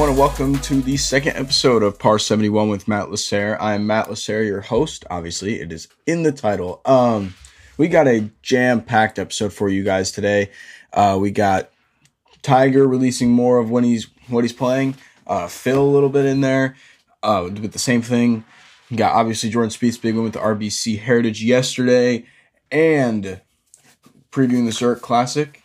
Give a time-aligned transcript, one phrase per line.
[0.00, 3.58] Everyone, and welcome to the second episode of Par 71 with Matt Lasser.
[3.60, 5.04] I am Matt Lasser, your host.
[5.10, 6.80] Obviously, it is in the title.
[6.86, 7.34] Um,
[7.76, 10.52] we got a jam packed episode for you guys today.
[10.94, 11.70] Uh, we got
[12.40, 14.94] Tiger releasing more of when he's what he's playing.
[15.26, 16.76] Uh, Phil a little bit in there
[17.22, 18.42] uh, with the same thing.
[18.90, 22.24] We got obviously Jordan Spieth's big win with the RBC Heritage yesterday,
[22.72, 23.42] and
[24.32, 25.59] previewing the Zurich Classic.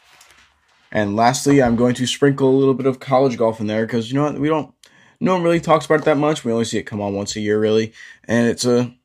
[0.95, 4.09] And lastly, I'm going to sprinkle a little bit of college golf in there because
[4.09, 4.39] you know what?
[4.39, 4.73] We don't,
[5.19, 6.45] no one really talks about it that much.
[6.45, 7.91] We only see it come on once a year, really.
[8.29, 8.95] And it's a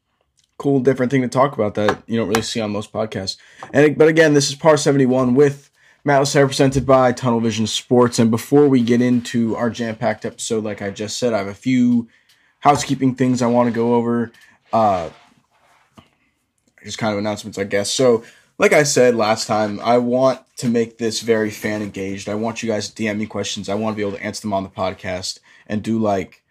[0.57, 3.39] cool, different thing to talk about that you don't really see on most podcasts.
[3.73, 5.73] And But again, this is Par 71 with
[6.05, 8.21] Matt Lasser presented by Tunnel Vision Sports.
[8.21, 11.49] And before we get into our jam packed episode, like I just said, I have
[11.49, 12.09] a few
[12.61, 14.31] housekeeping things I want to go over.
[14.73, 15.11] Uh,
[16.85, 17.91] just kind of announcements, I guess.
[17.91, 18.23] So,
[18.61, 22.29] like I said last time, I want to make this very fan engaged.
[22.29, 23.71] I want you guys to DM me questions.
[23.71, 26.45] I want to be able to answer them on the podcast and do like,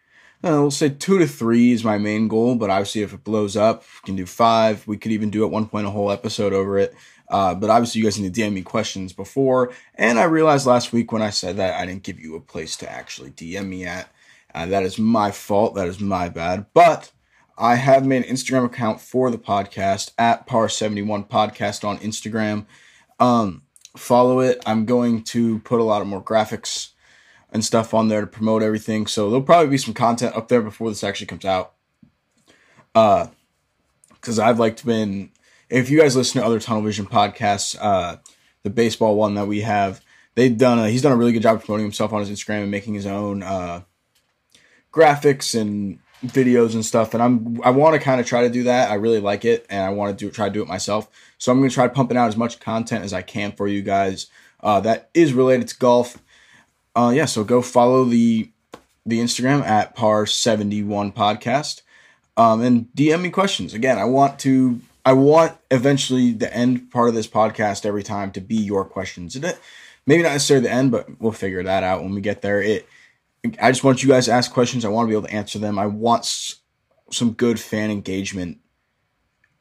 [0.44, 2.56] uh, we'll say two to three is my main goal.
[2.56, 4.88] But obviously, if it blows up, we can do five.
[4.88, 6.96] We could even do at one point a whole episode over it.
[7.30, 9.72] Uh, but obviously, you guys need to DM me questions before.
[9.94, 12.76] And I realized last week when I said that I didn't give you a place
[12.78, 14.12] to actually DM me at.
[14.56, 15.76] Uh, that is my fault.
[15.76, 16.66] That is my bad.
[16.74, 17.12] But
[17.60, 22.66] I have made an Instagram account for the podcast at Par71 Podcast on Instagram.
[23.20, 23.64] Um,
[23.98, 24.64] follow it.
[24.66, 26.92] I'm going to put a lot of more graphics
[27.52, 29.08] and stuff on there to promote everything.
[29.08, 31.74] So there'll probably be some content up there before this actually comes out.
[32.96, 33.28] Uh,
[34.14, 35.32] because I've liked been,
[35.70, 38.18] if you guys listen to other Tunnel Vision podcasts, uh,
[38.64, 40.02] the baseball one that we have,
[40.36, 42.72] they've done a, he's done a really good job promoting himself on his Instagram and
[42.72, 43.82] making his own uh,
[44.94, 48.64] graphics and videos and stuff and i'm i want to kind of try to do
[48.64, 48.92] that.
[48.92, 51.10] I really like it and i want to do try to do it myself.
[51.38, 53.82] So i'm going to try pumping out as much content as i can for you
[53.82, 54.28] guys
[54.62, 56.18] uh, that is related to golf.
[56.96, 58.50] Uh, yeah so go follow the
[59.06, 61.82] the instagram at par 71 podcast
[62.36, 63.74] um, and dm me questions.
[63.74, 68.32] Again i want to i want eventually the end part of this podcast every time
[68.32, 69.38] to be your questions
[70.06, 72.62] maybe not necessarily the end but we'll figure that out when we get there.
[72.62, 72.90] It
[73.60, 74.84] I just want you guys to ask questions.
[74.84, 75.80] I want to be able to answer them.
[75.80, 76.56] I want
[77.12, 78.60] some good fan engagement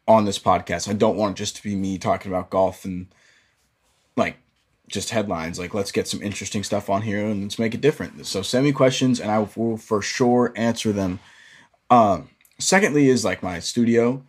[0.07, 0.89] on this podcast.
[0.89, 3.07] I don't want it just to be me talking about golf and
[4.17, 4.37] like
[4.89, 5.59] just headlines.
[5.59, 8.27] Like, let's get some interesting stuff on here and let's make it different.
[8.27, 11.21] So, send me questions and I will for sure answer them.
[11.91, 14.25] Um, secondly, is like my studio.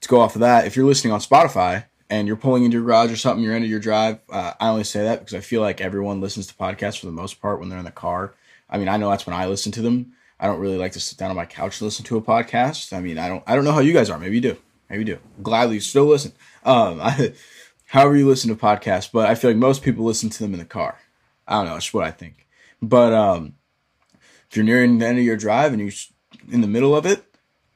[0.00, 2.84] To go off of that, if you're listening on Spotify and you're pulling into your
[2.84, 5.62] garage or something, you're into your drive, uh, I only say that because I feel
[5.62, 8.34] like everyone listens to podcasts for the most part when they're in the car
[8.74, 10.14] I mean, I know that's when I listen to them.
[10.40, 12.92] I don't really like to sit down on my couch and listen to a podcast.
[12.92, 14.18] I mean, I don't I don't know how you guys are.
[14.18, 14.56] Maybe you do.
[14.90, 15.18] Maybe you do.
[15.44, 16.32] Gladly still listen.
[16.64, 17.34] Um, I,
[17.86, 20.58] however you listen to podcasts, but I feel like most people listen to them in
[20.58, 20.98] the car.
[21.46, 21.76] I don't know.
[21.76, 22.48] It's what I think.
[22.82, 23.54] But um,
[24.50, 25.92] if you're nearing the end of your drive and you're
[26.50, 27.24] in the middle of it,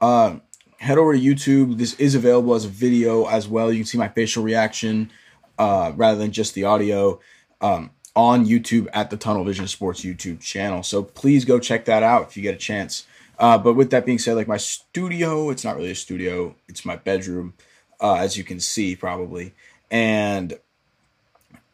[0.00, 0.38] uh,
[0.78, 1.78] head over to YouTube.
[1.78, 3.72] This is available as a video as well.
[3.72, 5.12] You can see my facial reaction
[5.60, 7.20] uh, rather than just the audio.
[7.60, 10.82] Um, on YouTube at the Tunnel Vision Sports YouTube channel.
[10.82, 13.06] So please go check that out if you get a chance.
[13.38, 16.84] Uh, but with that being said, like my studio, it's not really a studio, it's
[16.84, 17.54] my bedroom,
[18.00, 19.54] uh, as you can see probably.
[19.88, 20.58] And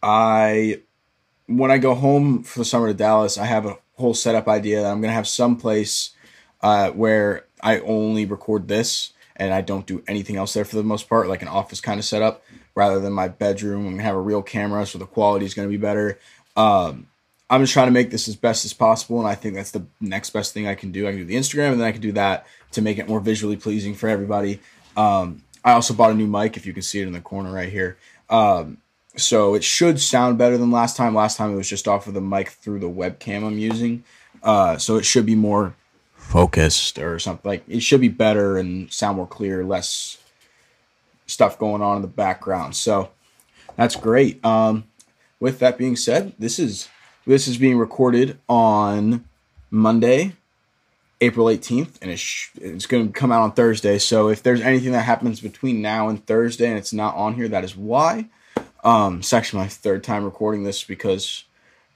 [0.03, 0.83] I,
[1.47, 4.83] when I go home for the summer to Dallas, I have a whole setup idea
[4.83, 6.11] that I'm going to have some place
[6.61, 10.83] uh, where I only record this and I don't do anything else there for the
[10.83, 12.45] most part, like an office kind of setup
[12.75, 13.87] rather than my bedroom.
[13.87, 16.19] I'm gonna have a real camera, so the quality is gonna be better.
[16.57, 17.09] Um,
[17.51, 19.85] I'm just trying to make this as best as possible, and I think that's the
[20.01, 21.07] next best thing I can do.
[21.07, 23.21] I can do the Instagram, and then I can do that to make it more
[23.21, 24.61] visually pleasing for everybody.
[24.97, 27.53] Um, I also bought a new mic, if you can see it in the corner
[27.53, 27.97] right here.
[28.29, 28.79] Um,
[29.17, 31.15] so it should sound better than last time.
[31.15, 34.05] Last time it was just off of the mic through the webcam I'm using.
[34.43, 35.75] Uh, so it should be more
[36.17, 40.19] focused or something like it should be better and sound more clear, less
[41.27, 42.75] stuff going on in the background.
[42.75, 43.11] So
[43.77, 44.45] that's great.
[44.45, 44.85] Um,
[45.41, 46.89] with that being said, this is
[47.27, 49.25] this is being recorded on
[49.71, 50.35] Monday,
[51.21, 53.99] April 18th, and it's, it's going to come out on Thursday.
[53.99, 57.49] So if there's anything that happens between now and Thursday and it's not on here,
[57.49, 58.29] that is why.
[58.83, 61.45] Um, it's actually my third time recording this because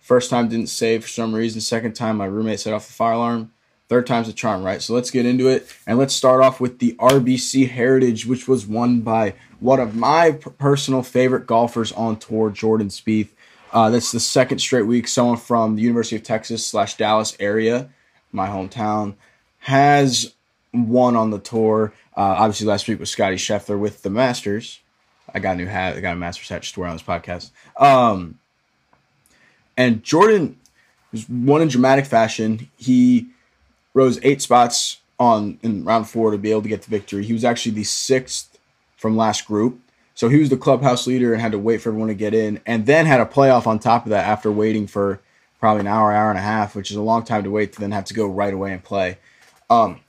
[0.08, 1.60] First time didn't save for some reason.
[1.60, 3.52] Second time, my roommate set off the fire alarm.
[3.88, 4.82] Third time's a charm, right?
[4.82, 5.74] So let's get into it.
[5.86, 10.32] And let's start off with the RBC Heritage, which was won by one of my
[10.32, 13.28] personal favorite golfers on tour, Jordan Spieth.
[13.72, 17.88] Uh, that's the second straight week someone from the University of Texas slash Dallas area,
[18.30, 19.14] my hometown,
[19.60, 20.34] has
[20.72, 21.92] won on the tour.
[22.16, 24.80] Uh, obviously, last week was Scotty Scheffler with the Masters.
[25.34, 25.96] I got a new hat.
[25.96, 27.50] I got a Masters hat just to wear on this podcast.
[27.76, 28.38] Um,
[29.76, 30.58] and Jordan
[31.12, 32.68] was won in dramatic fashion.
[32.76, 33.28] He
[33.98, 37.24] rose eight spots on in round four to be able to get the victory.
[37.24, 38.58] He was actually the sixth
[38.96, 39.80] from last group.
[40.14, 42.60] So he was the clubhouse leader and had to wait for everyone to get in,
[42.66, 45.20] and then had a playoff on top of that after waiting for
[45.60, 47.80] probably an hour, hour and a half, which is a long time to wait to
[47.80, 49.18] then have to go right away and play.
[49.70, 50.00] Um,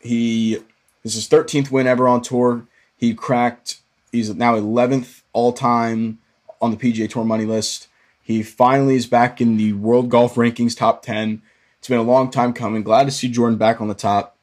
[0.00, 0.58] he
[1.02, 2.66] this is his 13th win ever on tour.
[2.96, 3.80] He cracked.
[4.12, 6.18] He's now 11th all time
[6.60, 7.88] on the PGA Tour money list.
[8.22, 11.40] He finally is back in the World Golf Rankings top 10.
[11.88, 12.82] It's been a long time coming.
[12.82, 14.36] Glad to see Jordan back on the top.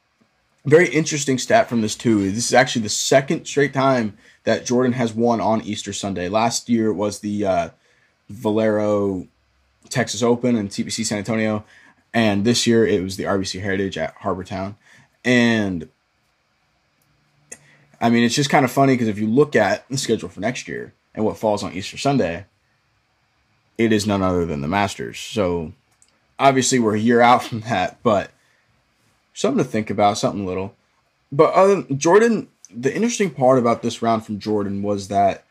[0.64, 2.28] Very interesting stat from this too.
[2.32, 6.28] This is actually the second straight time that Jordan has won on Easter Sunday.
[6.28, 7.68] Last year was the uh,
[8.28, 9.28] Valero
[9.90, 11.64] Texas Open and TPC San Antonio,
[12.12, 14.74] and this year it was the RBC Heritage at Harbour Town.
[15.24, 15.88] And
[18.00, 20.40] I mean, it's just kind of funny because if you look at the schedule for
[20.40, 22.46] next year and what falls on Easter Sunday,
[23.78, 25.20] it is none other than the Masters.
[25.20, 25.74] So
[26.38, 28.30] obviously we're a year out from that, but
[29.34, 30.74] something to think about, something little.
[31.30, 35.44] But other Jordan, the interesting part about this round from Jordan was that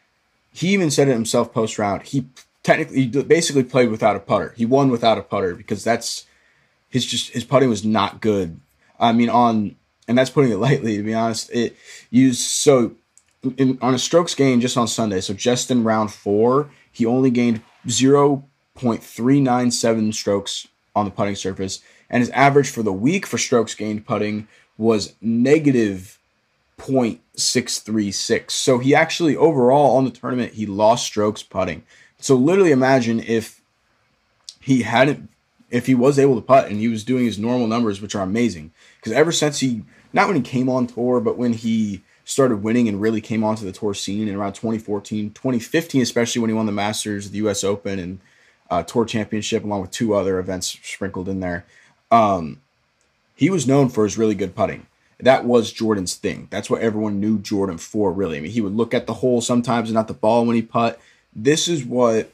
[0.54, 2.04] he even said it himself post round.
[2.04, 2.28] He
[2.64, 4.54] technically he basically played without a putter.
[4.58, 6.26] He won without a putter because that's
[6.90, 8.60] his just his putting was not good.
[9.00, 9.76] I mean on
[10.08, 11.50] and that's putting it lightly to be honest.
[11.52, 11.76] It
[12.10, 12.96] used so
[13.58, 15.20] in, on a strokes gain just on Sunday.
[15.22, 22.22] So just in round 4, he only gained 0.397 strokes on the putting surface and
[22.22, 24.48] his average for the week for strokes gained putting
[24.78, 26.20] was negative
[26.78, 28.52] 0.636.
[28.52, 31.84] So he actually overall on the tournament he lost strokes putting.
[32.20, 33.62] So literally imagine if
[34.60, 35.30] he hadn't
[35.70, 38.24] if he was able to putt and he was doing his normal numbers which are
[38.24, 39.84] amazing because ever since he
[40.14, 43.66] not when he came on tour but when he started winning and really came onto
[43.66, 47.64] the tour scene in around 2014 2015 especially when he won the masters the us
[47.64, 48.20] open and
[48.70, 51.66] uh, tour championship along with two other events sprinkled in there
[52.12, 52.62] um,
[53.36, 54.86] he was known for his really good putting
[55.20, 56.48] that was Jordan's thing.
[56.52, 58.38] That's what everyone knew Jordan for, really.
[58.38, 60.62] I mean, he would look at the hole sometimes and not the ball when he
[60.62, 61.00] putt.
[61.34, 62.32] This is what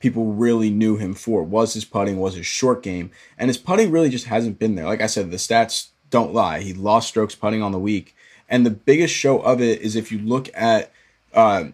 [0.00, 3.10] people really knew him for was his putting, was his short game.
[3.38, 4.84] And his putting really just hasn't been there.
[4.84, 6.60] Like I said, the stats don't lie.
[6.60, 8.14] He lost strokes putting on the week.
[8.48, 10.92] And the biggest show of it is if you look at
[11.32, 11.66] uh,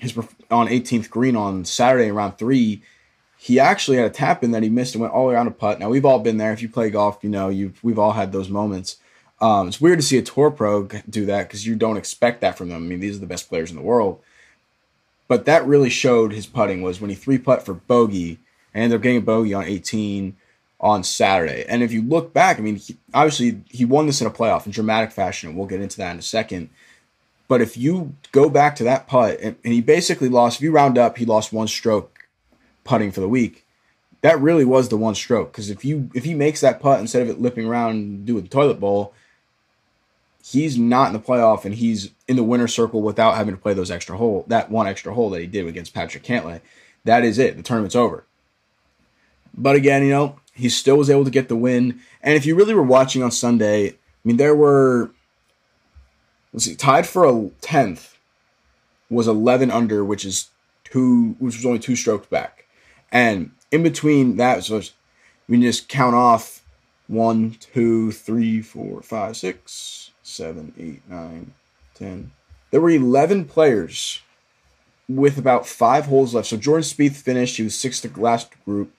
[0.00, 0.16] his
[0.50, 2.82] on 18th green on Saturday around three,
[3.38, 5.78] he actually had a tap in that he missed and went all around a putt.
[5.78, 6.52] Now we've all been there.
[6.52, 8.96] If you play golf, you know you we've all had those moments.
[9.40, 12.56] Um, it's weird to see a tour pro do that because you don't expect that
[12.56, 12.84] from them.
[12.84, 14.20] I mean, these are the best players in the world.
[15.28, 18.38] But that really showed his putting was when he three putt for bogey
[18.74, 20.36] and ended up getting a bogey on 18
[20.80, 21.64] on Saturday.
[21.68, 24.66] And if you look back, I mean, he, obviously he won this in a playoff
[24.66, 26.70] in dramatic fashion, and we'll get into that in a second.
[27.50, 30.70] But if you go back to that putt, and, and he basically lost, if you
[30.70, 32.28] round up, he lost one stroke
[32.84, 33.66] putting for the week,
[34.20, 35.50] that really was the one stroke.
[35.50, 38.40] Because if you if he makes that putt instead of it lipping around and do
[38.40, 39.12] the toilet bowl,
[40.44, 43.74] he's not in the playoff and he's in the winner circle without having to play
[43.74, 46.60] those extra hole that one extra hole that he did against Patrick Cantlay.
[47.02, 47.56] That is it.
[47.56, 48.22] The tournament's over.
[49.52, 51.98] But again, you know, he still was able to get the win.
[52.22, 55.10] And if you really were watching on Sunday, I mean, there were
[56.52, 58.16] let's see, tied for a tenth
[59.08, 60.50] was eleven under, which is
[60.84, 62.66] two, which was only two strokes back.
[63.12, 64.80] And in between that, so
[65.48, 66.62] we can just count off
[67.08, 71.52] one, two, three, four, five, six, seven, eight, nine,
[71.94, 72.30] ten.
[72.70, 74.20] There were 11 players
[75.08, 76.48] with about five holes left.
[76.48, 77.56] So Jordan Spieth finished.
[77.56, 78.92] He was sixth last group,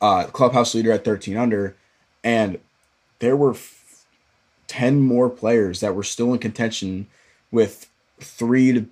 [0.00, 1.76] uh, clubhouse leader at 13 under.
[2.22, 2.58] And
[3.18, 3.52] there were
[4.66, 7.06] 10 more players that were still in contention
[7.50, 7.88] with
[8.20, 8.86] three to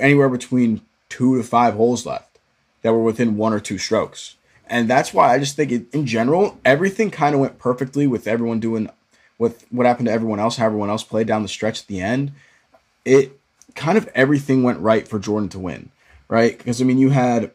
[0.00, 2.38] anywhere between two to five holes left
[2.82, 4.36] that were within one or two strokes.
[4.66, 8.26] And that's why I just think it, in general, everything kind of went perfectly with
[8.26, 8.90] everyone doing
[9.38, 12.00] with what happened to everyone else, how everyone else played down the stretch at the
[12.00, 12.32] end.
[13.04, 13.38] It
[13.74, 15.90] kind of everything went right for Jordan to win,
[16.28, 16.58] right?
[16.58, 17.52] Because I mean, you had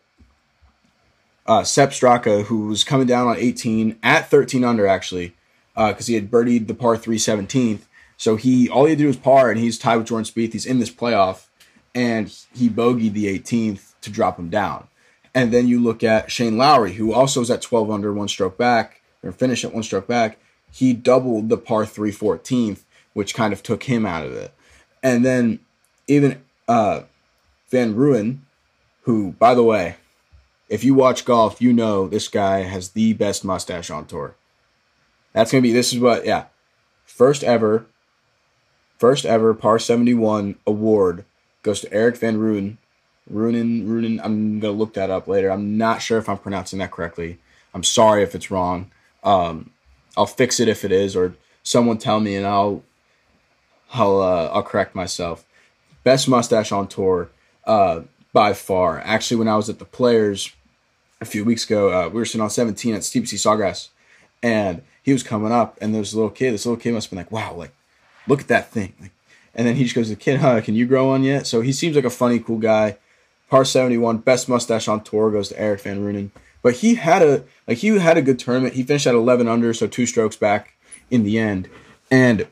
[1.46, 5.36] uh, Sepp Straka, who was coming down on 18 at 13 under actually,
[5.76, 7.82] because uh, he had birdied the par 3 17th.
[8.18, 10.54] So he all he had to do was par, and he's tied with Jordan Spieth.
[10.54, 11.48] He's in this playoff,
[11.96, 14.88] and he bogeyed the 18th to drop him down.
[15.34, 18.58] And then you look at Shane Lowry, who also was at 12 under, one stroke
[18.58, 20.38] back, or finished at one stroke back.
[20.72, 24.54] He doubled the par 3 14th, which kind of took him out of it.
[25.02, 25.60] And then
[26.08, 27.02] even uh,
[27.70, 28.40] Van Rooyen,
[29.02, 29.96] who, by the way,
[30.70, 34.36] if you watch golf, you know this guy has the best mustache on tour.
[35.34, 36.46] That's going to be, this is what, yeah.
[37.06, 37.86] First ever,
[38.98, 41.26] first ever par 71 award
[41.62, 42.78] goes to Erik Van Rooyen
[43.32, 44.20] Runin, Runin.
[44.24, 45.50] I'm gonna look that up later.
[45.52, 47.40] I'm not sure if I'm pronouncing that correctly.
[47.74, 48.92] I'm sorry if it's wrong.
[49.24, 49.72] Um,
[50.18, 52.84] I'll fix it if it is, or someone tell me, and I'll
[53.94, 55.46] I'll uh, I'll correct myself.
[56.04, 57.30] Best mustache on tour,
[57.66, 58.02] uh,
[58.34, 59.00] by far.
[59.00, 60.52] Actually, when I was at the Players
[61.22, 63.88] a few weeks ago, uh, we were sitting on 17 at TPC Sawgrass,
[64.44, 66.54] and he was coming up, and there's a little kid.
[66.54, 67.74] This little kid must have been like, "Wow, like,
[68.28, 69.12] look at that thing!" Like,
[69.56, 70.62] and then he just goes, to "The kid, huh?
[70.62, 72.98] Can you grow one yet?" So he seems like a funny, cool guy.
[73.50, 76.32] Par 71, best mustache on tour goes to Erik Van Rooyen.
[76.62, 78.76] But he had a like he had a good tournament.
[78.76, 80.74] He finished at 11 under, so two strokes back
[81.10, 81.70] in the end.
[82.10, 82.48] And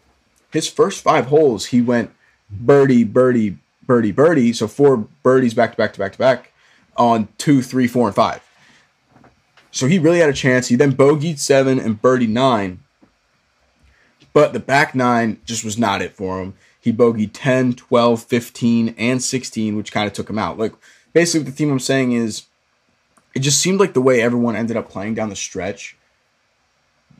[0.51, 2.11] his first five holes, he went
[2.49, 4.53] birdie, birdie, birdie, birdie.
[4.53, 6.51] So four birdies back to back to back to back
[6.97, 8.41] on two, three, four, and five.
[9.71, 10.67] So he really had a chance.
[10.67, 12.81] He then bogeyed seven and birdie nine.
[14.33, 18.95] But the back nine just was not it for him he bogeyed 10, 12, 15,
[18.97, 20.57] and 16, which kind of took him out.
[20.57, 20.73] Like,
[21.13, 22.47] basically, what the theme I'm saying is
[23.35, 25.95] it just seemed like the way everyone ended up playing down the stretch,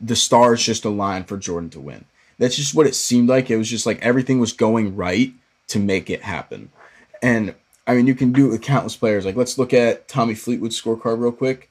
[0.02, 2.04] the stars just aligned for Jordan to win.
[2.38, 3.50] That's just what it seemed like.
[3.50, 5.32] It was just like everything was going right
[5.68, 6.72] to make it happen.
[7.22, 7.54] And
[7.86, 9.24] I mean, you can do it with countless players.
[9.24, 11.70] Like, let's look at Tommy Fleetwood's scorecard real quick.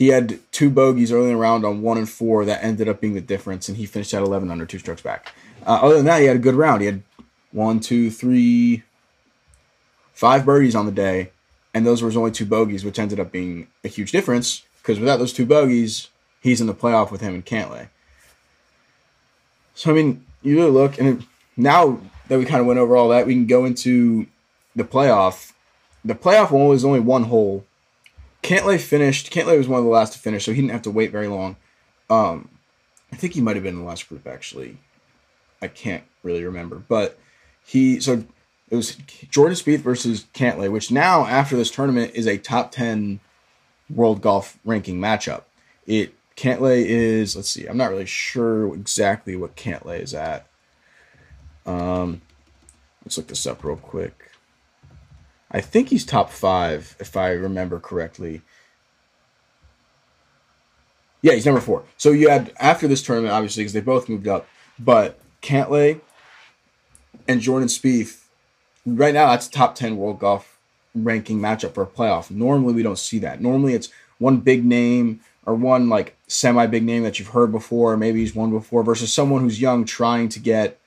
[0.00, 3.02] He had two bogeys early in the round on one and four that ended up
[3.02, 5.34] being the difference, and he finished at 11 under two strokes back.
[5.66, 6.80] Uh, other than that, he had a good round.
[6.80, 7.02] He had
[7.52, 8.82] one, two, three,
[10.14, 11.32] five birdies on the day,
[11.74, 14.98] and those were his only two bogeys, which ended up being a huge difference because
[14.98, 16.08] without those two bogeys,
[16.40, 17.90] he's in the playoff with him and Cantlay.
[19.74, 21.26] So I mean, you really look, and
[21.58, 24.28] now that we kind of went over all that, we can go into
[24.74, 25.52] the playoff.
[26.02, 27.66] The playoff one was only one hole.
[28.42, 29.30] Cantlay finished.
[29.32, 31.28] Cantlay was one of the last to finish, so he didn't have to wait very
[31.28, 31.56] long.
[32.08, 32.48] Um,
[33.12, 34.78] I think he might have been in the last group actually.
[35.62, 37.18] I can't really remember, but
[37.64, 38.24] he so
[38.70, 38.96] it was
[39.30, 43.20] Jordan Spieth versus Cantlay, which now after this tournament is a top ten
[43.88, 45.42] world golf ranking matchup.
[45.86, 50.46] It Cantlay is let's see, I'm not really sure exactly what Cantlay is at.
[51.66, 52.22] Um,
[53.04, 54.29] let's look this up real quick.
[55.50, 58.42] I think he's top five if I remember correctly.
[61.22, 61.84] Yeah, he's number four.
[61.96, 64.46] So you had after this tournament, obviously, because they both moved up,
[64.78, 66.00] but Cantlay
[67.28, 68.24] and Jordan Spieth,
[68.86, 70.58] right now that's top 10 world golf
[70.94, 72.30] ranking matchup for a playoff.
[72.30, 73.40] Normally we don't see that.
[73.40, 77.96] Normally it's one big name or one like semi big name that you've heard before,
[77.96, 80.78] maybe he's won before, versus someone who's young trying to get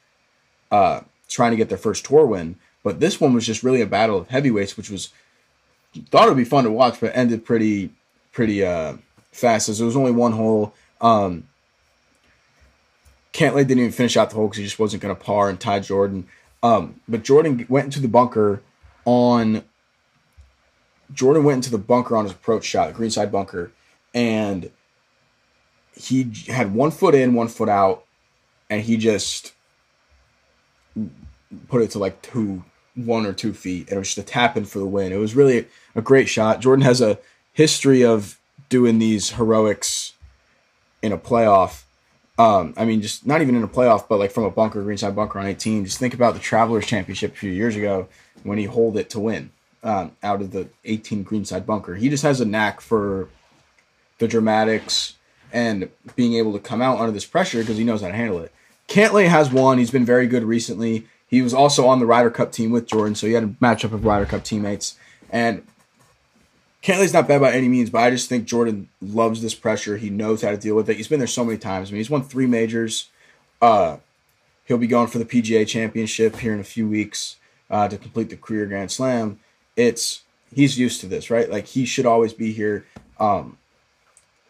[0.72, 2.55] uh trying to get their first tour win.
[2.83, 5.09] But this one was just really a battle of heavyweights, which was
[6.09, 7.91] thought it would be fun to watch, but ended pretty
[8.31, 8.97] pretty uh
[9.31, 10.73] fast as it was only one hole.
[11.01, 11.47] Um
[13.33, 15.59] Cantlay didn't even finish out the hole because he just wasn't going to par and
[15.59, 16.27] tie Jordan.
[16.61, 18.61] Um, but Jordan went into the bunker
[19.05, 19.63] on.
[21.11, 23.71] Jordan went into the bunker on his approach shot, greenside bunker,
[24.13, 24.71] and
[25.95, 28.05] he had one foot in, one foot out,
[28.69, 29.53] and he just
[31.67, 32.63] put it to like two,
[32.95, 35.12] one or two feet, and it was just a tap in for the win.
[35.12, 36.62] It was really a great shot.
[36.62, 37.19] Jordan has a
[37.53, 40.13] history of doing these heroics
[41.01, 41.83] in a playoff
[42.38, 45.15] um, I mean, just not even in a playoff, but like from a bunker, greenside
[45.15, 45.85] bunker on 18.
[45.85, 48.07] Just think about the Travelers Championship a few years ago
[48.43, 49.51] when he holed it to win
[49.83, 51.95] um, out of the 18 greenside bunker.
[51.95, 53.29] He just has a knack for
[54.17, 55.15] the dramatics
[55.51, 58.39] and being able to come out under this pressure because he knows how to handle
[58.39, 58.51] it.
[58.88, 59.77] Cantlay has won.
[59.77, 61.07] He's been very good recently.
[61.33, 63.91] He was also on the Ryder Cup team with Jordan, so he had a matchup
[63.91, 64.99] of Ryder Cup teammates.
[65.31, 65.65] And
[66.83, 69.97] Cantlay's not bad by any means, but I just think Jordan loves this pressure.
[69.97, 70.97] He knows how to deal with it.
[70.97, 71.89] He's been there so many times.
[71.89, 73.09] I mean, he's won three majors.
[73.59, 73.97] Uh,
[74.65, 77.37] he'll be going for the PGA Championship here in a few weeks
[77.71, 79.39] uh, to complete the career Grand Slam.
[79.75, 80.21] It's
[80.53, 81.49] he's used to this, right?
[81.49, 82.85] Like he should always be here.
[83.19, 83.57] Um,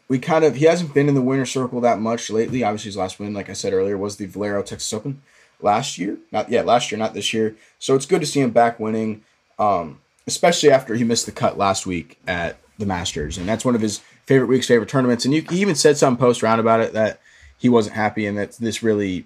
[0.09, 2.61] we kind of he hasn't been in the winner circle that much lately.
[2.61, 5.21] Obviously, his last win, like I said earlier, was the Valero Texas Open
[5.63, 6.17] last year.
[6.31, 7.55] Not yeah, last year, not this year.
[7.79, 9.23] So it's good to see him back winning.
[9.59, 13.75] Um, especially after he missed the cut last week at the Masters, and that's one
[13.75, 15.25] of his favorite weeks, favorite tournaments.
[15.25, 17.19] And you, he even said some post round about it that
[17.57, 19.25] he wasn't happy, and that this really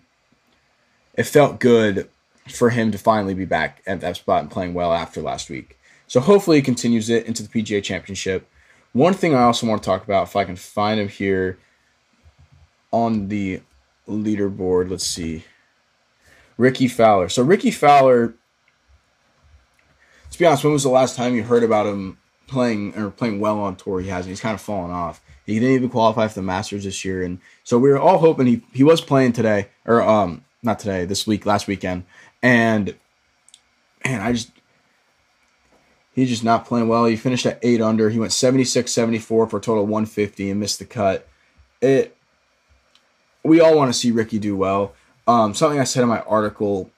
[1.15, 2.09] it felt good
[2.47, 5.77] for him to finally be back at that spot and playing well after last week.
[6.07, 8.47] So hopefully he continues it into the PGA Championship.
[8.93, 11.57] One thing I also want to talk about, if I can find him here
[12.91, 13.61] on the
[14.07, 15.43] leaderboard, let's see.
[16.57, 17.29] Rickie Fowler.
[17.29, 18.33] So Rickie Fowler,
[20.25, 23.39] let's be honest, when was the last time you heard about him playing or playing
[23.39, 23.99] well on tour?
[23.99, 24.29] He hasn't.
[24.29, 25.21] He's kind of fallen off.
[25.45, 28.47] He didn't even qualify for the Masters this year, and so we were all hoping
[28.47, 32.03] he he was playing today or um not today this week last weekend,
[32.41, 32.95] and
[34.03, 34.51] man, I just
[36.13, 37.05] he's just not playing well.
[37.05, 38.09] He finished at eight under.
[38.09, 41.27] He went 76 74 for a total of 150 and missed the cut.
[41.81, 42.17] It
[43.43, 44.93] we all want to see Rickie do well.
[45.27, 46.89] Um, something I said in my article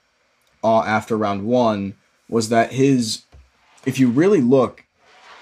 [0.62, 1.96] uh, after round one
[2.28, 3.24] was that his,
[3.84, 4.84] if you really look,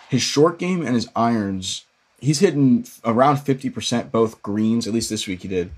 [0.09, 1.85] his short game and his irons,
[2.19, 5.71] he's hitting around 50% both greens, at least this week he did,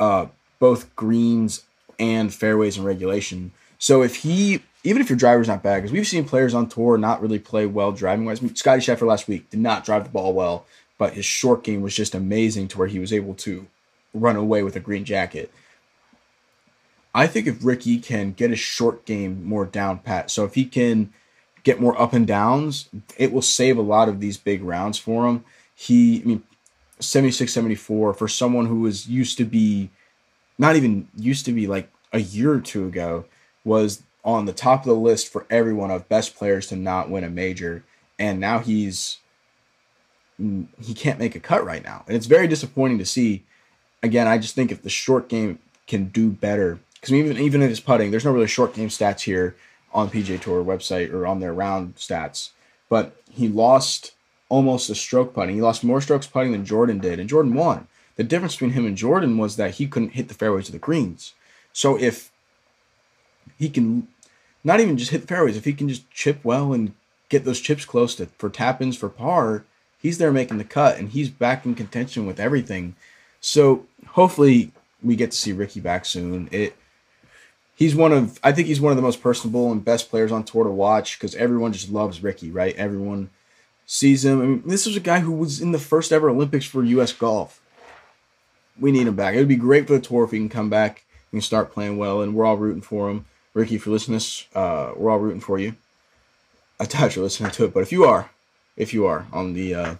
[0.00, 0.26] uh,
[0.58, 1.64] both greens
[1.98, 3.52] and fairways in regulation.
[3.78, 6.96] So if he, even if your driver's not bad, because we've seen players on tour
[6.96, 8.40] not really play well driving wise.
[8.54, 10.64] Scotty Scheffler last week did not drive the ball well,
[10.96, 13.66] but his short game was just amazing to where he was able to
[14.14, 15.52] run away with a green jacket.
[17.16, 20.66] I think if Rickie can get his short game more down pat, so if he
[20.66, 21.14] can
[21.62, 25.26] get more up and downs, it will save a lot of these big rounds for
[25.26, 25.42] him.
[25.74, 26.42] He, I mean,
[27.00, 29.88] 76 74 for someone who was used to be,
[30.58, 33.24] not even used to be like a year or two ago,
[33.64, 37.24] was on the top of the list for everyone of best players to not win
[37.24, 37.82] a major.
[38.18, 39.18] And now he's,
[40.38, 42.04] mm, he can't make a cut right now.
[42.06, 43.44] And it's very disappointing to see
[44.02, 47.68] again, I just think if the short game can do better, because even even in
[47.68, 49.54] his putting, there's no really short game stats here
[49.92, 52.50] on PGA Tour website or on their round stats.
[52.88, 54.12] But he lost
[54.48, 55.54] almost a stroke putting.
[55.54, 57.86] He lost more strokes putting than Jordan did, and Jordan won.
[58.16, 60.78] The difference between him and Jordan was that he couldn't hit the fairways of the
[60.78, 61.34] greens.
[61.72, 62.30] So if
[63.58, 64.08] he can
[64.64, 66.92] not even just hit the fairways, if he can just chip well and
[67.28, 69.64] get those chips close to for tap ins for par,
[69.98, 72.96] he's there making the cut and he's back in contention with everything.
[73.40, 74.72] So hopefully
[75.02, 76.48] we get to see Rickie back soon.
[76.50, 76.76] It
[77.76, 80.42] he's one of I think he's one of the most personable and best players on
[80.42, 82.74] tour to watch because everyone just loves Rickie, right?
[82.74, 83.30] Everyone
[83.86, 84.40] sees him.
[84.40, 87.12] I mean, this was a guy who was in the first ever Olympics for U.S.
[87.12, 87.60] golf.
[88.78, 89.34] We need him back.
[89.34, 91.96] It would be great for the tour if he can come back and start playing
[91.96, 93.26] well, and we're all rooting for him.
[93.54, 95.76] Rickie, if you're listening this, uh, we're all rooting for you.
[96.78, 98.30] I doubt you're listening to it, but if you are,
[98.76, 99.94] if you are on the uh,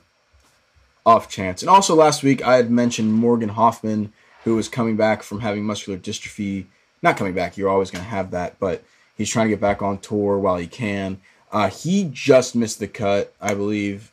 [1.07, 1.63] off chance.
[1.63, 4.13] And also last week I had mentioned Morgan Hoffman,
[4.45, 6.67] who was coming back from having muscular dystrophy.
[7.07, 8.83] Not coming back, you're always going to have that, but
[9.17, 11.21] he's trying to get back on tour while he can.
[11.53, 14.13] Uh, he just missed the cut, I believe.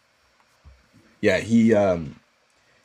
[1.19, 2.19] Yeah, he um,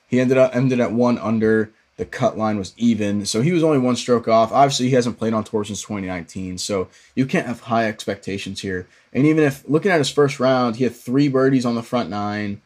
[0.07, 1.73] he ended up ended at one under.
[1.99, 4.51] The cut line was even, so he was only one stroke off.
[4.51, 8.89] Obviously, he hasn't played on tour since 2019, so you can't have high expectations here.
[9.13, 12.09] And even if looking at his first round, he had three birdies on the front
[12.09, 12.63] nine,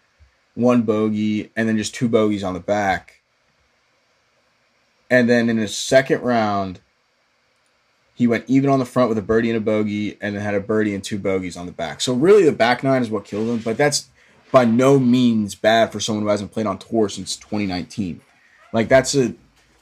[0.55, 3.21] one bogey, and then just two bogeys on the back.
[5.11, 6.79] And then in his second round,
[8.15, 10.55] he went even on the front with a birdie and a bogey, and then had
[10.55, 12.01] a birdie and two bogeys on the back.
[12.01, 13.59] So really, the back nine is what killed him.
[13.59, 14.09] But that's
[14.51, 18.21] by no means bad for someone who hasn't played on tour since 2019.
[18.73, 19.35] Like that's a,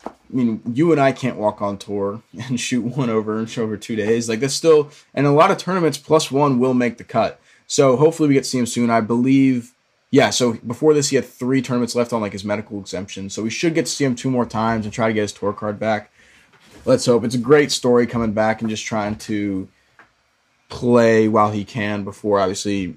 [0.06, 3.64] I mean, you and I can't walk on tour and shoot one over and show
[3.64, 4.28] over two days.
[4.28, 7.40] Like that's still, and a lot of tournaments plus one will make the cut.
[7.66, 8.90] So hopefully we get to see him soon.
[8.90, 9.74] I believe
[10.12, 13.30] yeah, so before this, he had three tournaments left on like his medical exemption.
[13.30, 15.32] So we should get to see him two more times and try to get his
[15.32, 16.10] tour card back.
[16.84, 17.24] Let's hope.
[17.24, 19.68] It's a great story coming back and just trying to
[20.68, 22.96] play while he can before obviously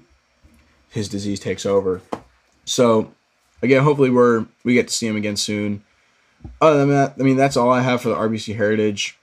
[0.88, 2.00] his disease takes over.
[2.64, 3.12] So
[3.62, 5.84] again, hopefully we're we get to see him again soon.
[6.60, 9.18] Other than that, I mean that's all I have for the RBC Heritage.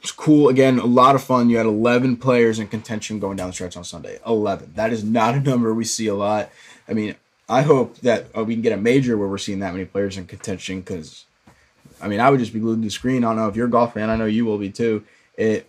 [0.00, 0.48] It's cool.
[0.48, 1.50] Again, a lot of fun.
[1.50, 4.20] You had 11 players in contention going down the stretch on Sunday.
[4.24, 4.74] 11.
[4.76, 6.50] That is not a number we see a lot.
[6.88, 7.16] I mean,
[7.48, 10.16] I hope that uh, we can get a major where we're seeing that many players
[10.16, 11.24] in contention because,
[12.00, 13.24] I mean, I would just be glued to the screen.
[13.24, 14.10] I don't know if you're a golf fan.
[14.10, 15.04] I know you will be too.
[15.36, 15.68] It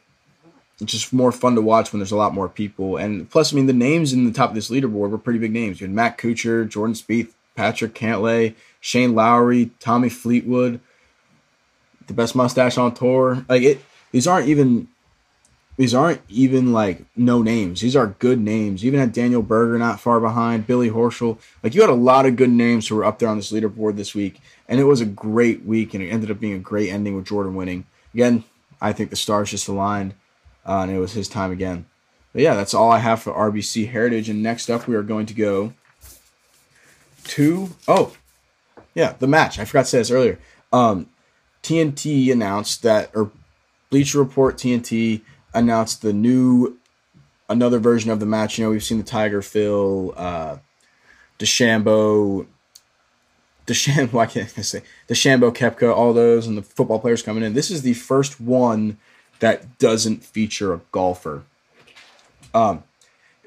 [0.79, 2.97] it's just more fun to watch when there's a lot more people.
[2.97, 5.51] And plus, I mean, the names in the top of this leaderboard were pretty big
[5.51, 5.81] names.
[5.81, 10.79] You had Matt Kuchar, Jordan Spieth, Patrick Cantlay, Shane Lowry, Tommy Fleetwood,
[12.05, 13.43] the best mustache on tour.
[13.49, 14.87] Like it, these aren't even
[15.77, 17.81] these aren't even like no names.
[17.81, 18.83] These are good names.
[18.83, 21.37] You even had Daniel Berger not far behind, Billy Horschel.
[21.61, 23.95] Like you had a lot of good names who were up there on this leaderboard
[23.95, 26.89] this week, and it was a great week, and it ended up being a great
[26.89, 27.85] ending with Jordan winning.
[28.13, 28.43] Again,
[28.81, 30.15] I think the stars just aligned,
[30.65, 31.85] uh, and it was his time again.
[32.33, 34.29] But yeah, that's all I have for RBC Heritage.
[34.29, 35.73] And next up, we are going to go
[37.25, 38.15] to oh,
[38.95, 39.59] yeah, the match.
[39.59, 40.39] I forgot to say this earlier.
[40.73, 41.07] Um,
[41.61, 43.31] TNT announced that, or
[43.89, 45.21] Bleacher Report TNT
[45.57, 46.77] announced the new
[47.49, 48.57] another version of the match.
[48.57, 50.57] You know, we've seen the Tiger Phil uh,
[51.39, 52.45] DeChambeau,
[53.65, 57.53] DeChambeau, why can't I say DeChambeau, Koepka, all those, and the football players coming in.
[57.53, 58.97] This is the first one
[59.39, 61.43] that doesn't feature a golfer.
[62.53, 62.83] Um,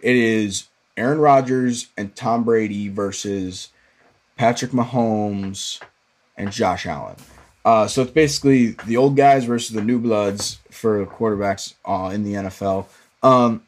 [0.02, 3.70] it is Aaron Rodgers and Tom Brady versus
[4.36, 5.80] Patrick Mahomes
[6.36, 7.16] and Josh Allen.
[7.64, 12.24] Uh, so it's basically the old guys versus the new bloods for quarterbacks uh, in
[12.24, 12.86] the NFL.
[13.22, 13.62] Um,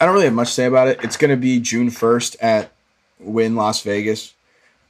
[0.00, 1.02] I don't really have much to say about it.
[1.02, 2.72] It's going to be June 1st at
[3.18, 4.34] Wynn Las Vegas.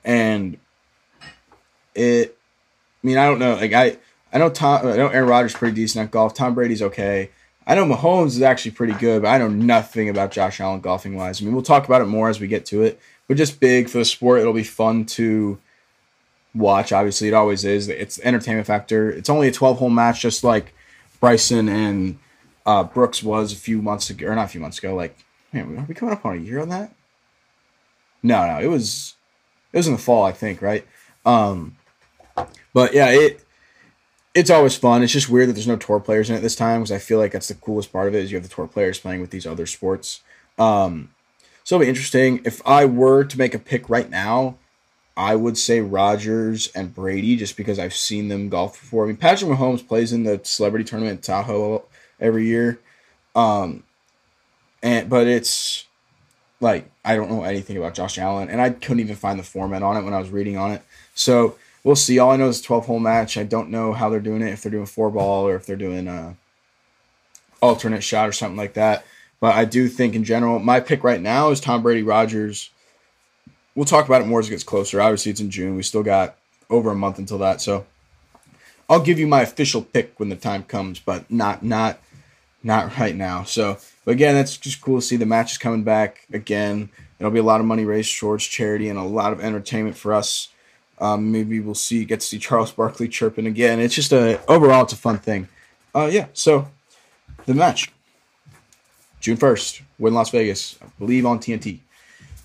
[0.04, 0.58] And
[1.94, 2.36] it,
[3.02, 3.54] I mean, I don't know.
[3.54, 3.96] Like, I,
[4.32, 6.34] I know Tom, I know Aaron Rodgers pretty decent at golf.
[6.34, 7.30] Tom Brady's okay.
[7.66, 11.16] I know Mahomes is actually pretty good, but I know nothing about Josh Allen golfing
[11.16, 11.40] wise.
[11.40, 13.88] I mean, we'll talk about it more as we get to it, but just big
[13.88, 14.40] for the sport.
[14.40, 15.58] It'll be fun to
[16.54, 16.92] watch.
[16.92, 17.88] Obviously, it always is.
[17.88, 19.10] It's the entertainment factor.
[19.10, 20.74] It's only a 12 hole match, just like
[21.20, 22.18] Bryson and
[22.66, 24.94] uh, Brooks was a few months ago, or not a few months ago.
[24.94, 25.18] Like,
[25.52, 26.94] man, are we coming up on a year on that?
[28.22, 29.14] No, no, it was
[29.72, 30.86] it was in the fall, I think, right?
[31.26, 31.76] Um,
[32.72, 33.44] but yeah, it
[34.34, 35.02] it's always fun.
[35.02, 37.18] It's just weird that there's no tour players in it this time because I feel
[37.18, 39.30] like that's the coolest part of it is you have the tour players playing with
[39.30, 40.22] these other sports.
[40.58, 41.10] Um,
[41.62, 42.40] so it'll be interesting.
[42.44, 44.58] If I were to make a pick right now,
[45.16, 49.04] I would say Rodgers and Brady just because I've seen them golf before.
[49.04, 51.84] I mean, Patrick Mahomes plays in the celebrity tournament Tahoe
[52.20, 52.80] every year.
[53.34, 53.84] Um,
[54.82, 55.86] and but it's
[56.60, 59.82] like I don't know anything about Josh Allen, and I couldn't even find the format
[59.82, 60.82] on it when I was reading on it.
[61.14, 62.18] So we'll see.
[62.18, 63.36] All I know is twelve hole match.
[63.36, 64.52] I don't know how they're doing it.
[64.52, 66.36] If they're doing four ball or if they're doing a
[67.62, 69.04] alternate shot or something like that.
[69.40, 72.70] But I do think in general, my pick right now is Tom Brady, Rodgers,
[73.74, 75.00] we'll talk about it more as it gets closer.
[75.00, 75.76] Obviously, it's in June.
[75.76, 76.36] We still got
[76.70, 77.86] over a month until that, so
[78.88, 81.98] I'll give you my official pick when the time comes, but not not
[82.62, 83.44] not right now.
[83.44, 86.88] So, but again, that's just cool to see the matches coming back again.
[87.18, 90.12] It'll be a lot of money raised towards charity and a lot of entertainment for
[90.12, 90.48] us.
[90.98, 93.80] Um, maybe we'll see get to see Charles Barkley chirping again.
[93.80, 95.48] It's just a overall, it's a fun thing.
[95.94, 96.26] Uh, yeah.
[96.32, 96.68] So
[97.46, 97.92] the match,
[99.20, 101.80] June first, Wynn Las Vegas, I believe on TNT.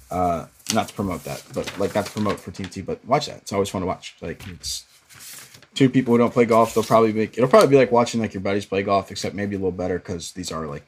[0.09, 3.38] Uh, not to promote that, but like not to promote for TNT, but watch that.
[3.38, 4.15] It's always fun to watch.
[4.21, 4.86] Like it's
[5.75, 6.73] two people who don't play golf.
[6.73, 9.55] They'll probably make it'll probably be like watching like your buddies play golf, except maybe
[9.55, 10.86] a little better because these are like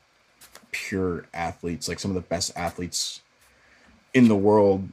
[0.71, 3.21] pure athletes, like some of the best athletes
[4.13, 4.89] in the world.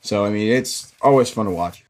[0.00, 1.84] So I mean, it's always fun to watch.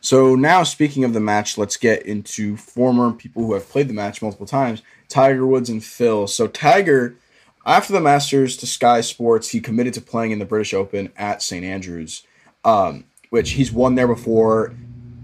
[0.00, 3.94] So now, speaking of the match, let's get into former people who have played the
[3.94, 4.82] match multiple times.
[5.08, 6.26] Tiger Woods and Phil.
[6.26, 7.16] So Tiger
[7.66, 11.42] after the Masters to Sky Sports, he committed to playing in the British Open at
[11.42, 12.22] St Andrews,
[12.64, 14.74] um, which he's won there before.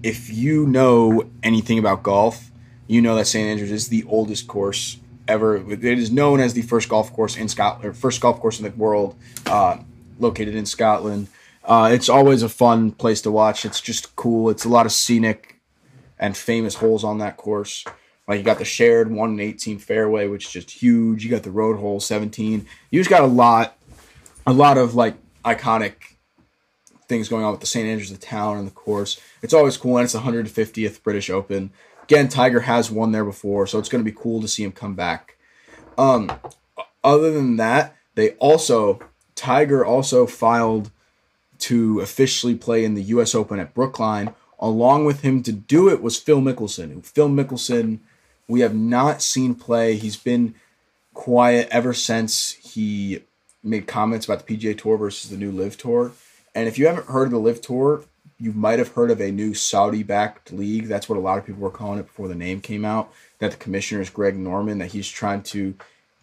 [0.02, 2.50] If you know anything about golf,
[2.86, 5.56] you know that St Andrews is the oldest course ever.
[5.72, 8.64] It is known as the first golf course in Scotland, or first golf course in
[8.64, 9.16] the world,
[9.46, 9.78] uh,
[10.18, 11.28] located in Scotland.
[11.64, 13.64] Uh, it's always a fun place to watch.
[13.64, 14.50] It's just cool.
[14.50, 15.60] It's a lot of scenic
[16.18, 17.84] and famous holes on that course.
[18.26, 21.24] Like you got the shared one and eighteen fairway, which is just huge.
[21.24, 22.66] You got the road hole seventeen.
[22.90, 23.76] You just got a lot,
[24.46, 25.94] a lot of like iconic
[27.06, 29.20] things going on with the St Andrews, the town, and the course.
[29.42, 31.70] It's always cool, and it's the 150th British Open.
[32.04, 34.72] Again, Tiger has won there before, so it's going to be cool to see him
[34.72, 35.36] come back.
[35.96, 36.32] Um,
[37.02, 39.00] other than that, they also
[39.34, 40.90] Tiger also filed
[41.60, 43.34] to officially play in the U.S.
[43.34, 44.34] Open at Brookline.
[44.58, 47.04] Along with him to do it was Phil Mickelson.
[47.04, 47.98] Phil Mickelson
[48.48, 49.96] we have not seen play.
[49.96, 50.54] He's been
[51.14, 53.20] quiet ever since he
[53.62, 56.12] made comments about the PGA Tour versus the new LIV Tour.
[56.54, 58.04] And if you haven't heard of the LIV Tour,
[58.38, 60.86] you might have heard of a new Saudi-backed league.
[60.86, 63.12] That's what a lot of people were calling it before the name came out.
[63.38, 64.78] That the commissioner is Greg Norman.
[64.78, 65.74] That he's trying to,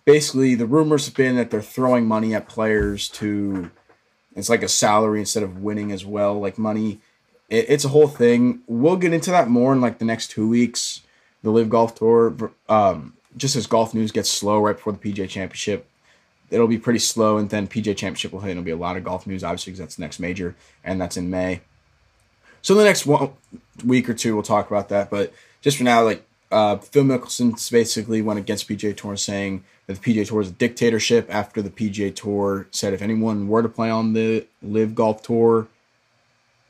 [0.05, 3.71] basically, the rumors have been that they're throwing money at players to.
[4.35, 6.99] It's like a salary instead of winning as well, like money.
[7.49, 8.61] It, it's a whole thing.
[8.67, 11.01] We'll get into that more in like the next two weeks
[11.43, 12.51] the LIV Golf Tour.
[12.69, 15.87] Um, just as golf news gets slow right before the PGA Championship,
[16.49, 18.51] it'll be pretty slow, and then PGA Championship will hit.
[18.51, 20.99] And it'll be a lot of golf news, obviously, because that's the next major, and
[20.99, 21.61] that's in May.
[22.61, 23.31] So in the next one,
[23.85, 25.09] week or two, we'll talk about that.
[25.09, 30.01] But just for now, like uh, Phil Mickelson basically went against PGA Tour, saying that
[30.01, 31.27] the PGA Tour is a dictatorship.
[31.33, 35.67] After the PGA Tour said if anyone were to play on the LIV Golf Tour,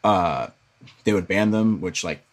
[0.03, 0.47] uh,
[1.03, 1.81] they would ban them.
[1.81, 2.23] Which like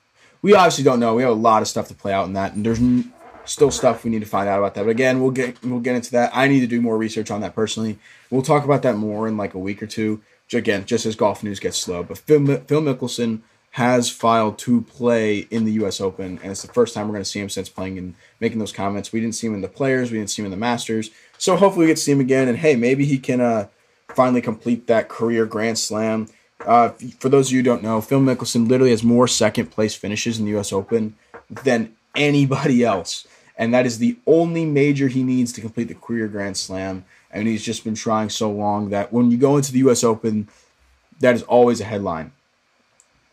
[0.43, 1.15] we obviously don't know.
[1.15, 3.13] We have a lot of stuff to play out in that, and there's n-
[3.45, 4.85] still stuff we need to find out about that.
[4.85, 6.31] But again, we'll get we'll get into that.
[6.35, 7.99] I need to do more research on that personally.
[8.31, 10.21] We'll talk about that more in like a week or two.
[10.53, 12.03] Again, just as golf news gets slow.
[12.03, 16.01] But Phil, Phil Mickelson has filed to play in the U.S.
[16.01, 18.59] Open, and it's the first time we're going to see him since playing and making
[18.59, 19.13] those comments.
[19.13, 21.55] We didn't see him in the Players, we didn't see him in the Masters, so
[21.57, 22.49] hopefully we get to see him again.
[22.49, 23.69] And hey, maybe he can uh,
[24.09, 26.29] finally complete that career Grand Slam.
[26.67, 29.95] Uh, for those of you who don't know, Phil Mickelson literally has more second place
[29.95, 30.73] finishes in the U.S.
[30.73, 31.17] Open
[31.65, 36.29] than anybody else, and that is the only major he needs to complete the career
[36.29, 37.05] Grand Slam.
[37.31, 40.03] And he's just been trying so long that when you go into the U.S.
[40.03, 40.49] Open,
[41.21, 42.33] that is always a headline.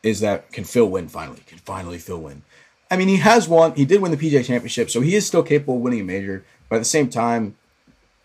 [0.03, 1.41] Is that can Phil win finally?
[1.47, 2.43] Can finally Phil win?
[2.91, 3.73] I mean, he has won.
[3.73, 6.45] He did win the PGA Championship, so he is still capable of winning a major.
[6.69, 7.55] But at the same time,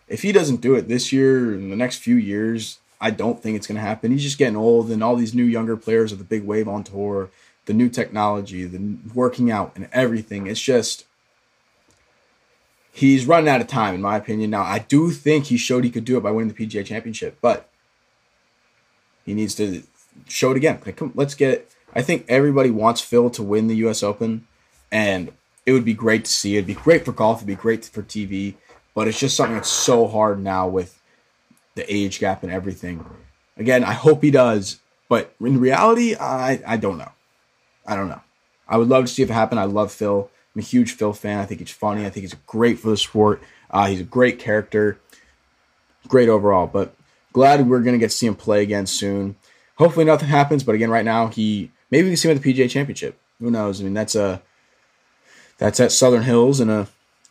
[0.07, 3.57] if he doesn't do it this year in the next few years, I don't think
[3.57, 4.11] it's going to happen.
[4.11, 6.83] He's just getting old, and all these new younger players are the big wave on
[6.83, 7.31] tour,
[7.65, 10.45] the new technology, the working out, and everything.
[10.45, 11.05] It's just
[12.91, 14.51] he's running out of time, in my opinion.
[14.51, 17.39] Now, I do think he showed he could do it by winning the PGA Championship,
[17.41, 17.67] but
[19.25, 19.81] he needs to
[20.27, 20.79] show it again.
[20.85, 21.71] Like, come, let's get.
[21.93, 24.03] I think everybody wants Phil to win the U.S.
[24.03, 24.47] Open,
[24.91, 25.31] and
[25.65, 26.55] it would be great to see.
[26.55, 27.39] It'd be great for golf.
[27.39, 28.55] It'd be great for TV,
[28.93, 31.00] but it's just something that's so hard now with
[31.75, 33.05] the age gap and everything.
[33.57, 34.79] Again, I hope he does,
[35.09, 37.11] but in reality, I I don't know.
[37.85, 38.21] I don't know.
[38.67, 39.57] I would love to see if it happen.
[39.57, 40.29] I love Phil.
[40.55, 41.39] I'm a huge Phil fan.
[41.39, 42.05] I think he's funny.
[42.05, 43.41] I think he's great for the sport.
[43.69, 44.99] Uh, he's a great character.
[46.07, 46.67] Great overall.
[46.67, 46.95] But
[47.33, 49.35] glad we're gonna get to see him play again soon.
[49.75, 50.63] Hopefully nothing happens.
[50.63, 53.17] But again, right now he maybe we can see him at the PGA Championship.
[53.39, 53.81] Who knows?
[53.81, 54.41] I mean, that's a
[55.57, 56.87] that's at Southern Hills in a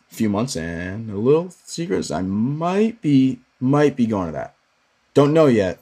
[0.09, 4.55] few months, and a little secret I might be might be going to that.
[5.13, 5.79] Don't know yet,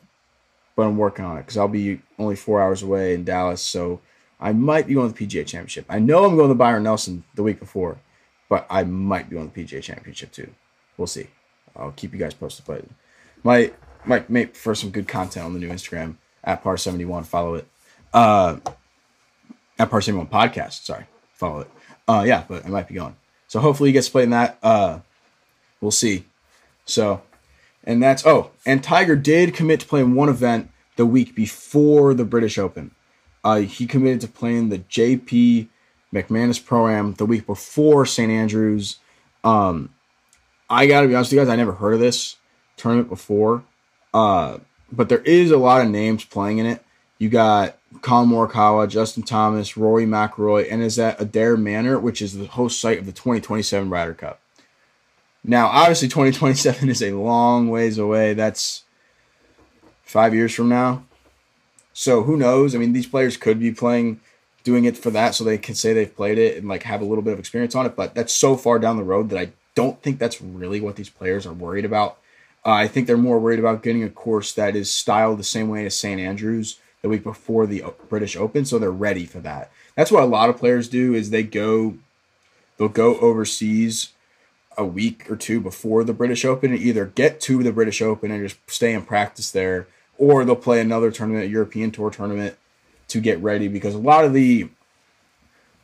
[0.76, 4.02] but I'm working on it because I'll be only four hours away in Dallas, so
[4.40, 5.86] I might be going to the PGA Championship.
[5.90, 8.00] I know I'm going to Byron Nelson the week before,
[8.48, 10.52] but I might be to the PGA Championship too.
[10.98, 11.28] We'll see.
[11.76, 12.86] I'll keep you guys posted, but
[13.44, 13.74] might
[14.06, 17.24] might make for some good content on the new Instagram at par seventy one.
[17.24, 17.68] Follow it.
[18.14, 18.58] Uh,
[19.78, 20.84] at par seventy one podcast.
[20.84, 21.72] Sorry, follow it.
[22.08, 23.16] Uh, yeah, but I might be going.
[23.48, 24.58] So hopefully he gets play in that.
[24.62, 25.00] Uh,
[25.82, 26.26] we'll see.
[26.86, 27.22] So,
[27.84, 32.26] and that's oh, and Tiger did commit to playing one event the week before the
[32.26, 32.92] British Open.
[33.44, 35.68] Uh, he committed to playing the JP
[36.14, 38.98] McManus Pro Am the week before St Andrews.
[39.44, 39.94] Um,
[40.70, 42.36] I gotta be honest with you guys, I never heard of this
[42.78, 43.64] tournament before.
[44.14, 44.58] Uh,
[44.92, 46.84] but there is a lot of names playing in it.
[47.18, 52.34] You got Collin Morikawa, Justin Thomas, Rory McIlroy, and is at Adare Manor, which is
[52.34, 54.40] the host site of the 2027 Ryder Cup.
[55.44, 58.34] Now, obviously, 2027 is a long ways away.
[58.34, 58.84] That's
[60.04, 61.04] five years from now.
[61.94, 62.76] So who knows?
[62.76, 64.20] I mean, these players could be playing,
[64.64, 67.06] doing it for that, so they can say they've played it and like have a
[67.06, 67.96] little bit of experience on it.
[67.96, 71.10] But that's so far down the road that I don't think that's really what these
[71.10, 72.18] players are worried about.
[72.66, 75.70] Uh, I think they're more worried about getting a course that is styled the same
[75.70, 76.20] way as St.
[76.20, 79.72] Andrews the week before the British Open, so they're ready for that.
[79.96, 81.98] That's what a lot of players do is they go
[82.78, 84.10] they'll go overseas
[84.80, 88.32] a week or two before the British Open and either get to the British Open
[88.32, 89.88] and just stay and practice there,
[90.18, 92.58] or they'll play another tournament, a European Tour tournament,
[93.10, 94.70] to get ready because a lot of the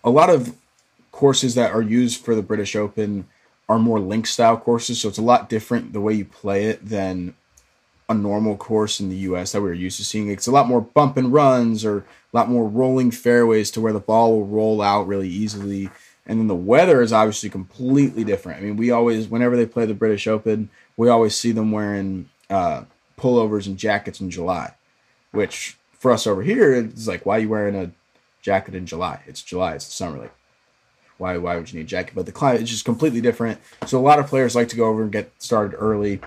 [0.04, 0.56] a lot of
[1.12, 3.28] courses that are used for the British Open
[3.68, 6.88] are more link style courses, so it's a lot different the way you play it
[6.88, 7.36] than
[8.08, 10.30] a normal course in the US that we are used to seeing.
[10.30, 12.04] It's a lot more bump and runs or a
[12.34, 15.90] lot more rolling fairways to where the ball will roll out really easily.
[16.26, 18.60] And then the weather is obviously completely different.
[18.60, 22.30] I mean, we always, whenever they play the British Open, we always see them wearing
[22.50, 22.86] uh,
[23.18, 24.74] pullovers and jackets in July,
[25.32, 27.92] which for us over here, it's like, why are you wearing a
[28.42, 29.22] jacket in July?
[29.28, 30.18] It's July, it's the summer.
[30.18, 30.34] Like,
[31.18, 32.14] why, why would you need a jacket?
[32.16, 33.60] But the climate is just completely different.
[33.86, 36.22] So a lot of players like to go over and get started early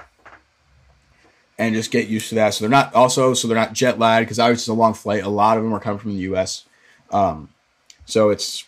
[1.59, 2.55] and just get used to that.
[2.55, 5.25] So they're not also so they're not jet lagged because obviously it's a long flight.
[5.25, 6.65] A lot of them are coming from the U.S.
[7.11, 7.51] Um,
[8.07, 8.65] so it's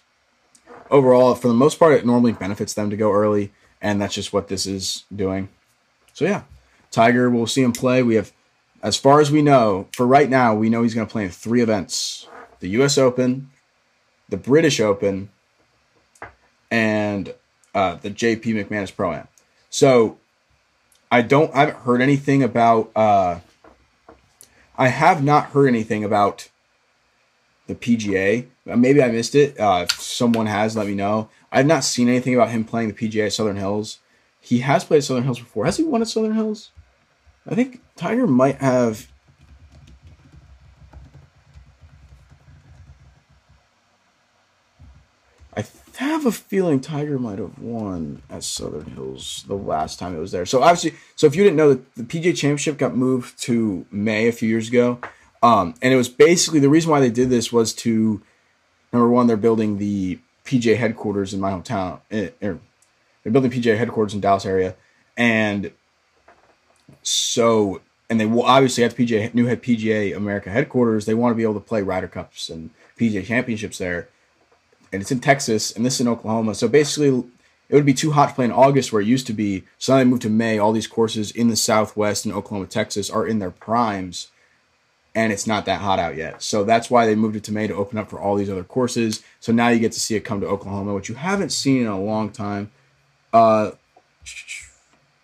[0.90, 4.32] overall for the most part it normally benefits them to go early, and that's just
[4.32, 5.48] what this is doing.
[6.12, 6.42] So yeah,
[6.90, 8.02] Tiger, we'll see him play.
[8.02, 8.32] We have,
[8.82, 11.30] as far as we know, for right now, we know he's going to play in
[11.30, 12.26] three events:
[12.60, 12.98] the U.S.
[12.98, 13.50] Open,
[14.28, 15.30] the British Open,
[16.70, 17.34] and
[17.74, 18.54] uh, the J.P.
[18.54, 19.28] McManus Pro Am.
[19.70, 20.18] So
[21.10, 21.54] I don't.
[21.54, 22.90] I haven't heard anything about.
[22.94, 23.40] Uh,
[24.76, 26.48] I have not heard anything about
[27.70, 28.46] the PGA.
[28.68, 29.58] Uh, maybe I missed it.
[29.58, 31.30] Uh, if someone has, let me know.
[31.50, 33.98] I've not seen anything about him playing the PGA Southern Hills.
[34.40, 35.64] He has played Southern Hills before.
[35.64, 36.70] Has he won at Southern Hills?
[37.46, 39.10] I think Tiger might have
[45.56, 45.64] I
[46.04, 50.32] have a feeling Tiger might have won at Southern Hills the last time it was
[50.32, 50.46] there.
[50.46, 54.28] So obviously, so if you didn't know, that the PGA Championship got moved to May
[54.28, 54.98] a few years ago,
[55.42, 58.22] um, and it was basically the reason why they did this was to
[58.92, 62.00] number one, they're building the PGA headquarters in my hometown.
[62.10, 62.58] Eh, er,
[63.22, 64.74] they're building PGA headquarters in Dallas area,
[65.16, 65.72] and
[67.02, 71.36] so and they will obviously the PGA new head PGA America headquarters, they want to
[71.36, 74.08] be able to play Ryder Cups and PGA Championships there,
[74.92, 76.54] and it's in Texas and this is in Oklahoma.
[76.54, 77.24] So basically,
[77.68, 79.64] it would be too hot to play in August where it used to be.
[79.78, 80.58] So now they moved to May.
[80.58, 84.28] All these courses in the Southwest and Oklahoma, Texas are in their primes,
[85.20, 86.42] and it's not that hot out yet.
[86.42, 88.64] So that's why they moved it to May to open up for all these other
[88.64, 89.22] courses.
[89.38, 91.88] So now you get to see it come to Oklahoma, which you haven't seen in
[91.88, 92.70] a long time.
[93.30, 93.72] Uh,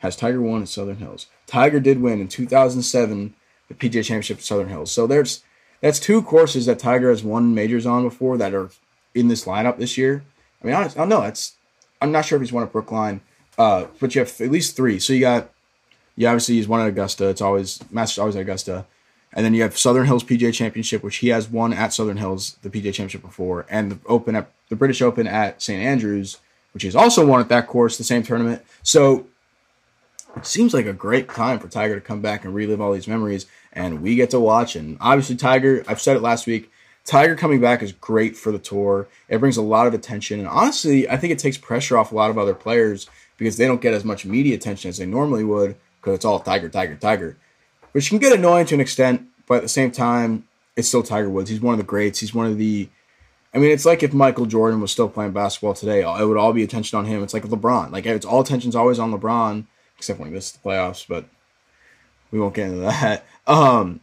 [0.01, 1.29] has Tiger won at Southern Hills?
[1.47, 3.35] Tiger did win in 2007
[3.69, 4.93] the PGA Championship at Southern Hills.
[4.93, 5.43] So there's
[5.81, 8.69] that's two courses that Tiger has won majors on before that are
[9.15, 10.25] in this lineup this year.
[10.63, 11.23] I mean, I don't know.
[11.23, 11.55] It's
[12.03, 13.23] I'm not sure if he's won at Brookline,
[13.57, 14.99] uh, but you have at least three.
[14.99, 15.51] So you got,
[16.17, 17.29] you obviously he's won at Augusta.
[17.29, 18.85] It's always Masters always at Augusta,
[19.37, 22.57] and then you have Southern Hills PGA Championship, which he has won at Southern Hills
[22.63, 26.39] the PGA Championship before, and the Open at the British Open at St Andrews,
[26.75, 28.65] which he's also won at that course, the same tournament.
[28.83, 29.27] So
[30.35, 33.07] it seems like a great time for Tiger to come back and relive all these
[33.07, 34.75] memories, and we get to watch.
[34.75, 36.73] And obviously, Tiger, I've said it last week
[37.07, 39.07] Tiger coming back is great for the tour.
[39.29, 40.41] It brings a lot of attention.
[40.41, 43.67] And honestly, I think it takes pressure off a lot of other players because they
[43.67, 46.97] don't get as much media attention as they normally would because it's all Tiger, Tiger,
[46.97, 47.37] Tiger.
[47.97, 51.31] Which can get annoying to an extent, but at the same time, it's still Tiger
[51.31, 51.49] Woods.
[51.49, 52.21] He's one of the greats.
[52.21, 52.91] He's one of the.
[53.55, 56.53] I mean, it's like if Michael Jordan was still playing basketball today, it would all
[56.53, 57.23] be attention on him.
[57.23, 57.93] It's like LeBron.
[57.93, 59.65] Like, it's all attention's always on LeBron,
[59.97, 61.25] except when he missed the playoffs, but
[62.31, 63.25] we won't get into that.
[63.47, 64.01] Um,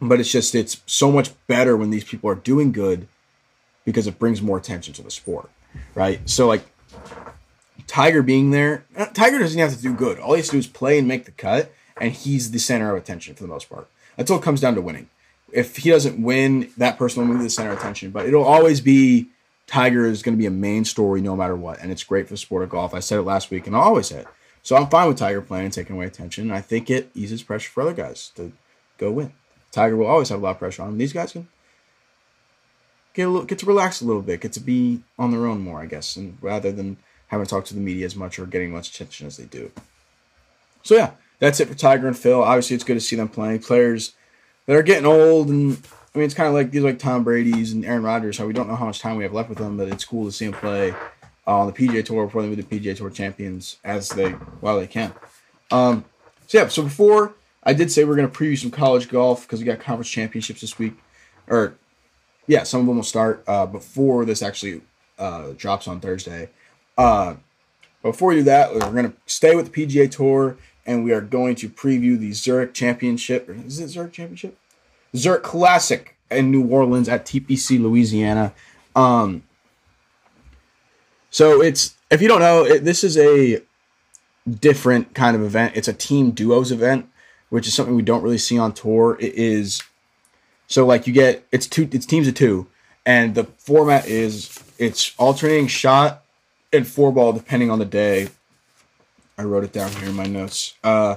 [0.00, 3.08] but it's just it's so much better when these people are doing good
[3.84, 5.50] because it brings more attention to the sport,
[5.96, 6.20] right?
[6.30, 6.62] So like
[7.88, 10.20] Tiger being there, Tiger doesn't have to do good.
[10.20, 12.94] All he has to do is play and make the cut, and he's the center
[12.94, 15.08] of attention for the most part until it comes down to winning.
[15.52, 18.10] If he doesn't win, that person will move to the center of attention.
[18.10, 19.28] But it'll always be
[19.66, 22.34] Tiger is going to be a main story no matter what, and it's great for
[22.34, 22.94] the sport of golf.
[22.94, 24.26] I said it last week, and I always say it.
[24.62, 26.50] So I'm fine with Tiger playing and taking away attention.
[26.50, 28.52] I think it eases pressure for other guys to
[28.98, 29.32] go win.
[29.70, 30.98] Tiger will always have a lot of pressure on him.
[30.98, 31.48] These guys can
[33.14, 35.60] get a little, get to relax a little bit, get to be on their own
[35.60, 36.96] more, I guess, and rather than
[37.28, 39.44] having to talk to the media as much or getting as much attention as they
[39.44, 39.70] do.
[40.82, 42.42] So yeah, that's it for Tiger and Phil.
[42.42, 44.14] Obviously, it's good to see them playing players
[44.66, 45.78] that are getting old, and
[46.14, 48.38] I mean, it's kind of like these like Tom Brady's and Aaron Rodgers.
[48.38, 50.24] How we don't know how much time we have left with them, but it's cool
[50.26, 50.94] to see them play
[51.46, 54.86] on the PGA Tour before they move to PGA Tour champions as they while they
[54.86, 55.12] can.
[55.70, 56.04] Um,
[56.46, 59.60] so yeah, so before I did say we're going to preview some college golf because
[59.60, 60.94] we got conference championships this week.
[61.46, 61.74] Or,
[62.46, 64.82] yeah, some of them will start uh, before this actually
[65.18, 66.48] uh, drops on Thursday.
[66.96, 67.34] Uh,
[68.02, 70.56] before we do that, we're going to stay with the PGA Tour
[70.88, 73.48] and we are going to preview the Zurich Championship.
[73.48, 74.58] Is it Zurich Championship?
[75.14, 78.52] Zurich Classic in New Orleans at TPC, Louisiana.
[78.96, 79.44] Um,
[81.30, 83.62] so it's if you don't know, it, this is a
[84.48, 85.76] different kind of event.
[85.76, 87.08] It's a team duos event
[87.50, 89.16] which is something we don't really see on tour.
[89.20, 89.82] It is
[90.66, 92.66] so like you get it's two it's teams of two,
[93.06, 96.24] and the format is it's alternating shot
[96.72, 98.28] and four ball depending on the day.
[99.38, 100.74] I wrote it down here in my notes.
[100.82, 101.16] Uh,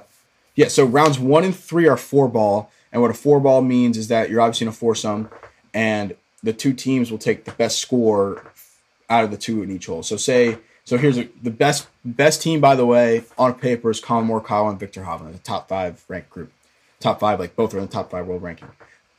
[0.56, 3.98] yeah, so rounds one and three are four ball, and what a four ball means
[3.98, 5.30] is that you're obviously in a foursome,
[5.74, 8.52] and the two teams will take the best score
[9.10, 10.04] out of the two in each hole.
[10.04, 14.00] So say so here's a, the best best team, by the way, on paper is
[14.00, 16.52] Collin Morikawa and Viktor Hovland, the top five ranked group.
[17.00, 18.70] Top five, like both are in the top five world ranking.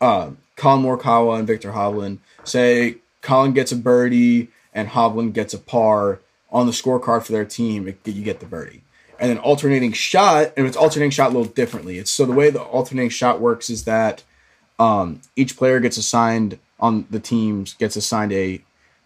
[0.00, 2.18] Um, Collin Morikawa and Viktor Hovland.
[2.44, 7.44] Say Collin gets a birdie and Hovland gets a par on the scorecard for their
[7.44, 7.88] team.
[7.88, 8.82] It, you get the birdie.
[9.22, 11.98] And then alternating shot, and it's alternating shot a little differently.
[11.98, 14.24] It's so the way the alternating shot works is that
[14.78, 18.60] um, each player gets assigned on the teams gets assigned a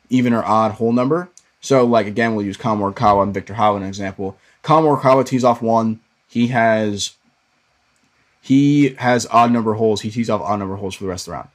[0.09, 1.29] even or odd hole number
[1.67, 4.39] so, like again, we'll use Collin Morikawa and Viktor Hovland an example.
[4.63, 5.99] Collin Morikawa tees off one.
[6.29, 7.17] He has
[8.41, 10.03] he has odd number holes.
[10.03, 11.49] He tees off odd number holes for the rest of the round.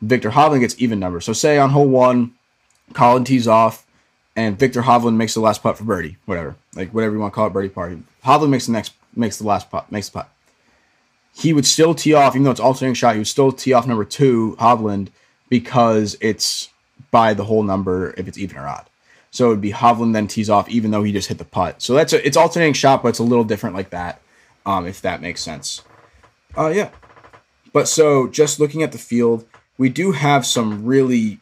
[0.00, 1.20] Viktor Hovland gets even number.
[1.20, 2.32] So, say on hole one,
[2.94, 3.84] Collin tees off,
[4.36, 7.34] and Viktor Hovland makes the last putt for birdie, whatever, like whatever you want to
[7.34, 8.02] call it, birdie party.
[8.24, 10.30] Hovland makes the next makes the last putt, makes the putt.
[11.34, 13.14] He would still tee off, even though it's alternating shot.
[13.14, 15.08] He would still tee off number two, Hovland,
[15.48, 16.70] because it's
[17.10, 18.86] by the whole number if it's even or odd.
[19.30, 21.80] So it would be Hovland then tees off, even though he just hit the putt.
[21.80, 24.20] So that's a, it's alternating shot, but it's a little different like that,
[24.66, 25.82] um, if that makes sense.
[26.56, 26.90] Uh, yeah.
[27.72, 29.46] But so just looking at the field,
[29.78, 31.38] we do have some really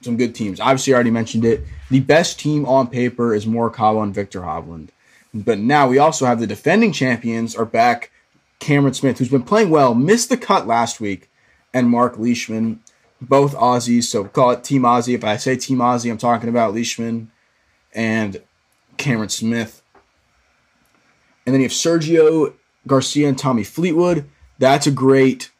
[0.00, 0.60] some good teams.
[0.60, 1.62] Obviously, I already mentioned it.
[1.90, 4.88] The best team on paper is Morikawa and Viktor Hovland.
[5.34, 8.10] But now we also have the defending champions are back.
[8.58, 11.30] Cameron Smith, who's been playing well, missed the cut last week,
[11.72, 12.80] and Mark Leishman
[13.20, 15.14] both Aussies, so call it Team Aussie.
[15.14, 17.30] If I say Team Aussie, I'm talking about Leishman
[17.92, 18.42] and
[18.96, 19.82] Cameron Smith.
[21.44, 22.54] And then you have Sergio
[22.86, 24.28] Garcia and Tommy Fleetwood.
[24.58, 25.50] That's a great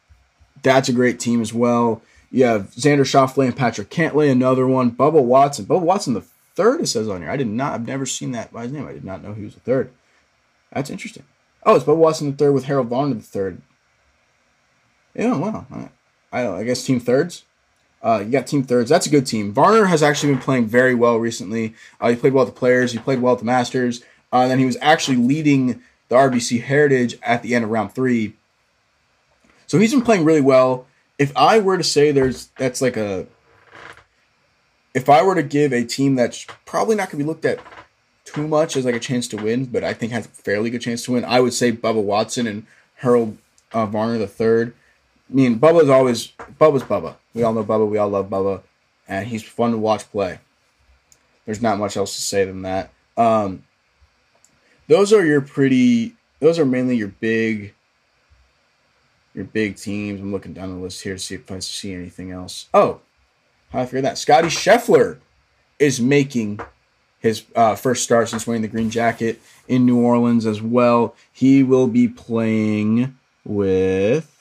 [0.61, 2.01] that's a great team as well.
[2.31, 4.91] You have Xander Schauffele and Patrick Cantlay, another one.
[4.91, 5.65] Bubba Watson.
[5.65, 6.21] Bubba Watson, the
[6.55, 7.31] third, it says on here.
[7.31, 8.87] I did not, I've never seen that by his name.
[8.87, 9.91] I did not know he was the third.
[10.71, 11.23] That's interesting.
[11.63, 13.61] Oh, it's Bubba Watson the third with Harold Varner the third.
[15.15, 15.65] Yeah, wow.
[16.31, 17.45] I, I guess team thirds.
[18.01, 18.89] Uh, you got team thirds.
[18.89, 19.51] That's a good team.
[19.51, 21.73] Varner has actually been playing very well recently.
[21.99, 22.91] Uh, he played well with the players.
[22.91, 24.01] He played well at the Masters.
[24.31, 27.93] Uh, and then he was actually leading the RBC Heritage at the end of round
[27.93, 28.35] three.
[29.67, 30.87] So he's been playing really well.
[31.19, 33.27] If I were to say there's that's like a
[34.93, 37.59] if I were to give a team that's probably not going to be looked at
[38.25, 40.81] too much as like a chance to win, but I think has a fairly good
[40.81, 42.65] chance to win, I would say Bubba Watson and
[42.95, 43.37] Harold
[43.71, 44.73] uh, Varner the third.
[45.29, 47.15] I mean, Bubba's always Bubba's Bubba.
[47.33, 47.87] We all know Bubba.
[47.87, 48.61] We all love Bubba,
[49.07, 50.39] and he's fun to watch play.
[51.45, 52.91] There's not much else to say than that.
[53.17, 53.63] Um,
[54.87, 56.15] those are your pretty.
[56.39, 57.73] Those are mainly your big.
[59.33, 60.19] Your big teams.
[60.19, 62.67] I'm looking down the list here to see if I see anything else.
[62.73, 63.01] Oh,
[63.71, 64.17] how I figure that?
[64.17, 65.19] Scottie Scheffler
[65.77, 66.59] is making
[67.19, 71.15] his uh, first start since wearing the green jacket in New Orleans as well.
[71.31, 74.35] He will be playing with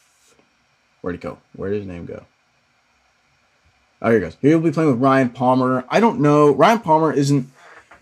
[1.00, 1.38] Where'd he go?
[1.54, 2.26] Where did his name go?
[4.02, 4.36] Oh, here he goes.
[4.42, 5.84] He'll be playing with Ryan Palmer.
[5.88, 6.50] I don't know.
[6.50, 7.50] Ryan Palmer isn't.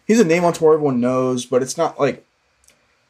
[0.06, 2.25] He's a name on tour everyone knows, but it's not like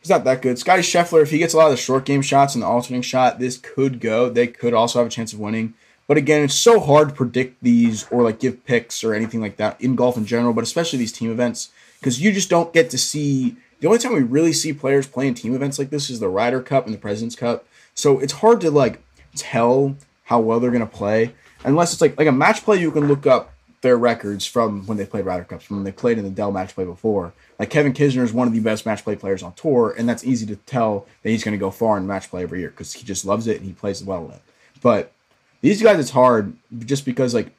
[0.06, 0.56] he's not that good.
[0.56, 3.02] Scottie Scheffler, if he gets a lot of the short game shots and the alternating
[3.02, 4.28] shot, this could go.
[4.28, 5.74] They could also have a chance of winning.
[6.06, 9.56] But again, it's so hard to predict these or like give picks or anything like
[9.56, 12.88] that in golf in general, but especially these team events because you just don't get
[12.90, 13.56] to see.
[13.80, 16.62] The only time we really see players playing team events like this is the Ryder
[16.62, 17.66] Cup and the President's Cup.
[17.94, 19.02] So it's hard to like
[19.34, 21.34] tell how well they're to play
[21.64, 22.80] unless it's like like a match play.
[22.80, 23.52] You can look up
[23.86, 26.50] their records from when they played Ryder Cups, from when they played in the Dell
[26.50, 27.32] match play before.
[27.56, 30.24] Like Kevin Kisner is one of the best match play players on tour, and that's
[30.24, 32.92] easy to tell that he's going to go far in match play every year because
[32.92, 34.42] he just loves it and he plays well in it.
[34.82, 35.12] But
[35.60, 37.52] these guys, it's hard just because like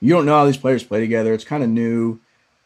[0.00, 1.32] you don't know how these players play together.
[1.32, 2.20] It's kind of new.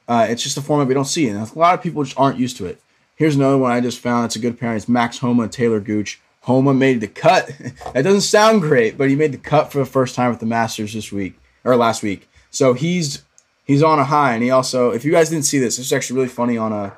[0.08, 2.40] Uh, it's just a format we don't see, and a lot of people just aren't
[2.40, 2.80] used to it.
[3.14, 4.26] Here's another one I just found.
[4.26, 4.76] It's a good pairing.
[4.76, 6.20] It's Max Homa and Taylor Gooch.
[6.40, 7.46] Homa made the cut.
[7.94, 10.46] that doesn't sound great, but he made the cut for the first time with the
[10.46, 12.28] Masters this week or last week.
[12.50, 13.24] So he's
[13.64, 16.16] he's on a high, and he also, if you guys didn't see this, it's actually
[16.16, 16.96] really funny on a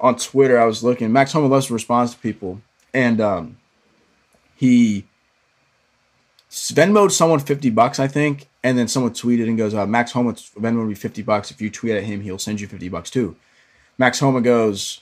[0.00, 0.58] on Twitter.
[0.58, 1.12] I was looking.
[1.12, 2.62] Max Homa loves to respond to people,
[2.92, 3.58] and um,
[4.56, 5.06] he
[6.50, 10.32] Venmoed someone fifty bucks, I think, and then someone tweeted and goes, uh, "Max Homa
[10.32, 11.50] Venmo would be fifty bucks.
[11.50, 13.36] If you tweet at him, he'll send you fifty bucks too."
[13.98, 15.00] Max Homa goes,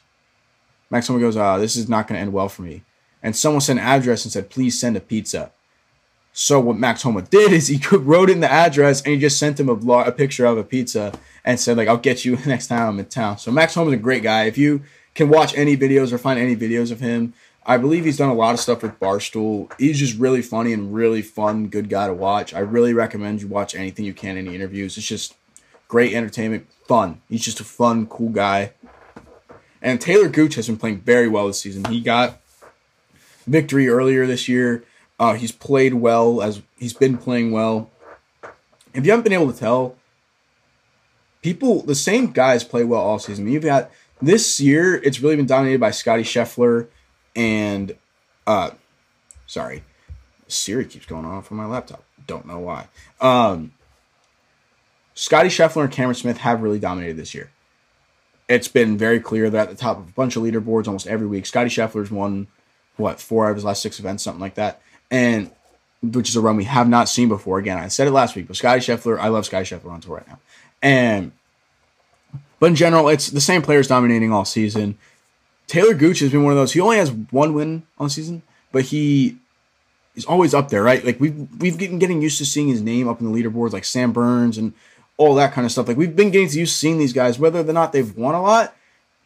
[0.91, 2.83] Max Homa goes, uh, "This is not going to end well for me."
[3.23, 5.53] and someone sent an address and said, please send a pizza.
[6.33, 9.61] So what Max Homa did is he wrote in the address and he just sent
[9.61, 11.13] him a, a picture of a pizza
[11.45, 13.39] and said like I'll get you next time I'm in town.
[13.39, 14.45] So Max Homa's a great guy.
[14.45, 14.83] If you
[15.15, 18.35] can watch any videos or find any videos of him, I believe he's done a
[18.35, 19.71] lot of stuff with Barstool.
[19.79, 22.53] He's just really funny and really fun, good guy to watch.
[22.53, 24.99] I really recommend you watch anything you can, any interviews.
[24.99, 25.35] It's just
[25.87, 27.21] great entertainment, fun.
[27.29, 28.73] He's just a fun, cool guy.
[29.81, 31.85] And Taylor Gooch has been playing very well this season.
[31.85, 32.41] He got
[33.47, 34.85] victory earlier this year.
[35.23, 37.89] Uh, he's played well as he's been playing well.
[38.93, 39.95] If you haven't been able to tell,
[41.43, 43.47] people the same guys play well all season.
[43.47, 46.89] You've got this year; it's really been dominated by Scottie Scheffler
[47.37, 47.95] and,
[48.49, 48.71] uh,
[49.47, 49.85] sorry,
[50.49, 52.03] Siri keeps going off on my laptop.
[52.27, 52.89] Don't know why.
[53.21, 53.75] Um,
[55.15, 57.53] Scottie Scheffler and Cameron Smith have really dominated this year.
[58.49, 61.29] It's been very clear that at the top of a bunch of leaderboards almost every
[61.29, 61.47] week.
[61.47, 62.49] Scotty Scheffler's won
[62.97, 65.51] what four out of his last six events, something like that, and
[66.03, 67.59] which is a run we have not seen before.
[67.59, 70.17] Again, I said it last week, but Scottie Scheffler, I love Scottie Scheffler on tour
[70.17, 70.41] right now,
[70.81, 71.31] and
[72.59, 74.99] but in general, it's the same players dominating all season.
[75.69, 76.73] Taylor Gooch has been one of those.
[76.73, 78.43] He only has one win on season,
[78.73, 79.37] but he
[80.17, 81.05] is always up there, right?
[81.05, 83.85] Like we've we've been getting used to seeing his name up in the leaderboards, like
[83.85, 84.73] Sam Burns and
[85.19, 85.87] all that kind of stuff.
[85.87, 88.43] Like we've been getting used to seeing these guys, whether or not they've won a
[88.43, 88.75] lot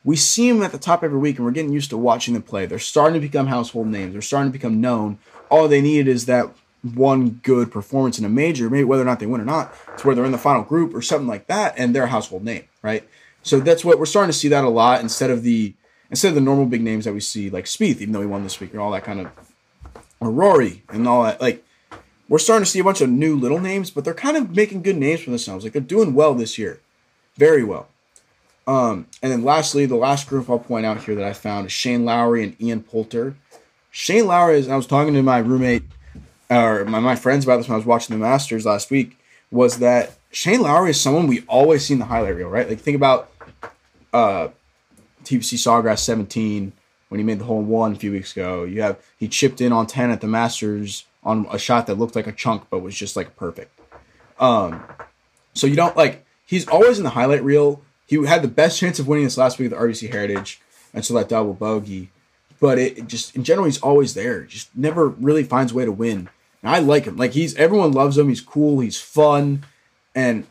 [0.06, 2.42] we see them at the top every week and we're getting used to watching them
[2.44, 2.64] play.
[2.64, 4.12] They're starting to become household names.
[4.12, 5.18] They're starting to become known.
[5.50, 6.50] All they need is that
[6.82, 10.04] one good performance in a major, maybe whether or not they win or not, it's
[10.04, 12.64] where they're in the final group or something like that, and they're a household name,
[12.82, 13.08] right?
[13.42, 15.74] So that's what we're starting to see that a lot instead of the
[16.10, 18.42] instead of the normal big names that we see like Spieth, even though he won
[18.42, 19.30] this week, or all that kind of
[20.20, 21.40] or Rory and all that.
[21.40, 21.64] Like
[22.28, 24.82] we're starting to see a bunch of new little names, but they're kind of making
[24.82, 25.64] good names for themselves.
[25.64, 26.80] Like they're doing well this year,
[27.36, 27.88] very well.
[28.66, 31.72] Um, and then lastly, the last group I'll point out here that I found is
[31.72, 33.36] Shane Lowry and Ian Poulter.
[33.96, 35.82] Shane Lowry is, I was talking to my roommate
[36.50, 39.18] or my, my friends about this when I was watching the Masters last week,
[39.50, 42.68] was that Shane Lowry is someone we always see in the highlight reel, right?
[42.68, 43.32] Like think about
[44.12, 44.48] uh
[45.24, 46.74] TPC Sawgrass 17,
[47.08, 48.64] when he made the hole in one a few weeks ago.
[48.64, 52.16] You have he chipped in on ten at the Masters on a shot that looked
[52.16, 53.80] like a chunk but was just like perfect.
[54.38, 54.84] Um,
[55.54, 57.80] so you don't like he's always in the highlight reel.
[58.06, 60.60] He had the best chance of winning this last week at the RBC Heritage
[60.92, 62.10] until that double bogey.
[62.60, 64.42] But it, it just in general he's always there.
[64.42, 66.28] Just never really finds a way to win.
[66.62, 67.16] And I like him.
[67.16, 68.28] Like he's everyone loves him.
[68.28, 68.80] He's cool.
[68.80, 69.64] He's fun.
[70.14, 70.46] And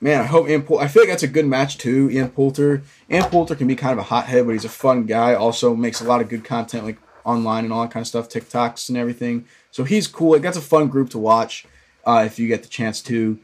[0.00, 0.84] man, I hope Ian Poulter.
[0.84, 2.10] I feel like that's a good match too.
[2.10, 2.82] Ian Poulter.
[3.10, 5.34] Ian Poulter can be kind of a hothead, but he's a fun guy.
[5.34, 8.28] Also makes a lot of good content like online and all that kind of stuff,
[8.28, 9.46] TikToks and everything.
[9.70, 10.32] So he's cool.
[10.32, 11.66] Like that's a fun group to watch
[12.06, 13.38] uh, if you get the chance to.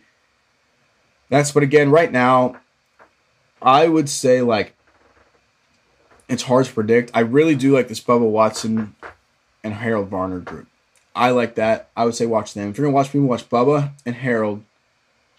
[1.28, 2.56] That's but again, right now,
[3.60, 4.75] I would say like
[6.28, 7.10] it's hard to predict.
[7.14, 8.94] I really do like this Bubba Watson
[9.62, 10.66] and Harold Varner group.
[11.14, 11.88] I like that.
[11.96, 12.70] I would say watch them.
[12.70, 14.62] If you're gonna watch people, watch Bubba and Harold,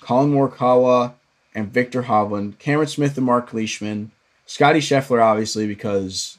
[0.01, 1.13] Collin Morikawa
[1.53, 4.11] and Viktor Hovland, Cameron Smith and Mark Leishman,
[4.45, 6.37] Scottie Scheffler, obviously because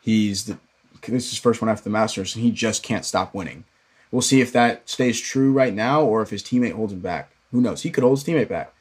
[0.00, 0.58] he's the
[1.02, 3.64] this is his first one after the Masters and he just can't stop winning.
[4.10, 7.32] We'll see if that stays true right now or if his teammate holds him back.
[7.50, 7.82] Who knows?
[7.82, 8.72] He could hold his teammate back.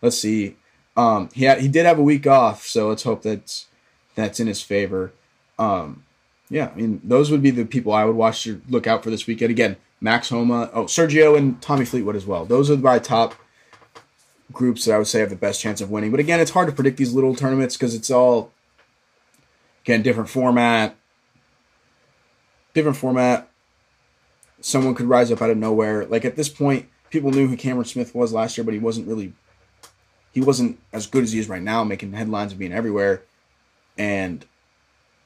[0.00, 0.56] Let's see.
[0.96, 3.66] Um, he had, he did have a week off, so let's hope that's
[4.14, 5.12] that's in his favor.
[5.58, 6.04] Um,
[6.48, 9.10] yeah, I mean those would be the people I would watch to look out for
[9.10, 9.50] this weekend.
[9.50, 12.44] Again, Max Homa, oh Sergio and Tommy Fleetwood as well.
[12.44, 13.34] Those are my top
[14.52, 16.10] groups that I would say have the best chance of winning.
[16.10, 18.52] But again, it's hard to predict these little tournaments because it's all
[19.84, 20.96] again different format,
[22.74, 23.48] different format.
[24.60, 26.06] Someone could rise up out of nowhere.
[26.06, 29.08] Like at this point, people knew who Cameron Smith was last year, but he wasn't
[29.08, 29.32] really
[30.32, 33.22] he wasn't as good as he is right now, making headlines and being everywhere.
[33.98, 34.44] And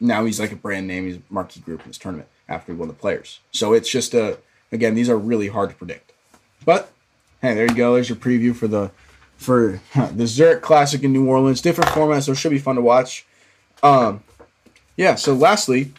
[0.01, 1.07] now he's like a brand name.
[1.07, 3.41] He's a marquee group in this tournament after he won the players.
[3.53, 4.39] So it's just a
[4.73, 6.13] again, these are really hard to predict.
[6.65, 6.91] But
[7.43, 7.95] hey, there you go.
[7.95, 8.91] There's your preview for the
[9.37, 9.81] for
[10.13, 11.61] the Zurich Classic in New Orleans.
[11.61, 13.27] Different formats, so should be fun to watch.
[13.83, 14.23] Um,
[14.97, 15.15] yeah.
[15.15, 15.93] So lastly,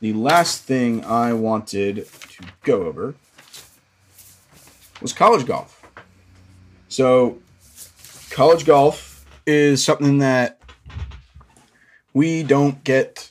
[0.00, 3.14] the last thing I wanted to go over
[5.00, 5.82] was college golf.
[6.88, 7.38] So
[8.30, 10.55] college golf is something that
[12.16, 13.30] we don't get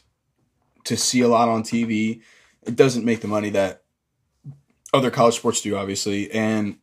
[0.84, 2.22] to see a lot on TV.
[2.62, 3.82] It doesn't make the money that
[4.94, 6.78] other college sports do, obviously, and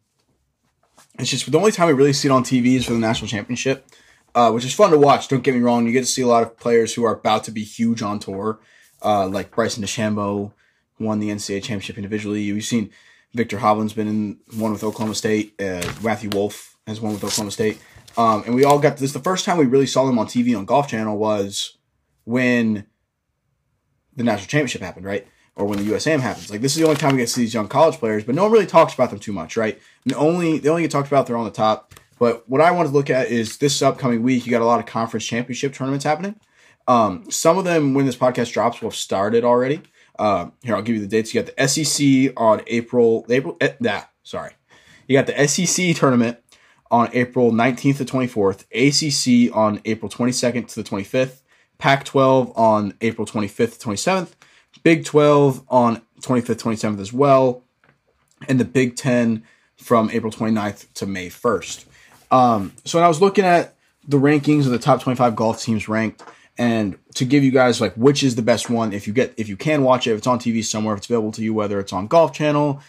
[1.21, 3.29] it's just the only time we really see it on TV is for the national
[3.29, 3.87] championship,
[4.35, 5.29] uh, which is fun to watch.
[5.29, 7.45] Don't get me wrong; you get to see a lot of players who are about
[7.45, 8.59] to be huge on tour,
[9.05, 10.51] uh, like Bryson DeChambeau
[10.99, 12.43] won the NCAA championship individually.
[12.43, 12.91] You've seen
[13.33, 15.55] Viktor Hovland's been in one with Oklahoma State.
[15.61, 17.79] Uh, Matthew Wolff has one with Oklahoma State,
[18.17, 19.13] um, and we all got this.
[19.13, 21.79] The first time we really saw them on TV on Golf Channel was
[22.25, 22.87] when
[24.17, 25.27] the national championship happened, right?
[25.55, 26.51] Or when the USAM happens.
[26.51, 28.35] Like this is the only time we get to see these young college players, but
[28.35, 29.79] no one really talks about them too much, right?
[30.05, 31.95] And only they only get talked about they're on the top.
[32.19, 34.47] But what I want to look at is this upcoming week.
[34.47, 36.37] You got a lot of conference championship tournaments happening.
[36.87, 39.83] Um, some of them, when this podcast drops, will have started already.
[40.19, 41.35] Uh, here, I'll give you the dates.
[41.35, 43.27] You got the SEC on April.
[43.29, 43.57] April.
[43.61, 44.53] Eh, nah, sorry.
[45.09, 46.39] You got the SEC tournament
[46.91, 48.67] on April 19th to 24th.
[48.71, 51.42] ACC on April 22nd to the 25th.
[51.83, 54.35] Pac 12 on April 25th, 27th,
[54.85, 57.65] Big 12 on 25th, 27th as well,
[58.47, 59.43] and the Big 10
[59.79, 61.87] from April 29th to May 1st.
[62.31, 63.75] Um, so when I was looking at
[64.07, 66.23] the rankings of the top 25 golf teams ranked,
[66.57, 69.49] and to give you guys like which is the best one, if you get if
[69.49, 71.81] you can watch it, if it's on TV somewhere, if it's available to you, whether
[71.81, 72.81] it's on Golf Channel,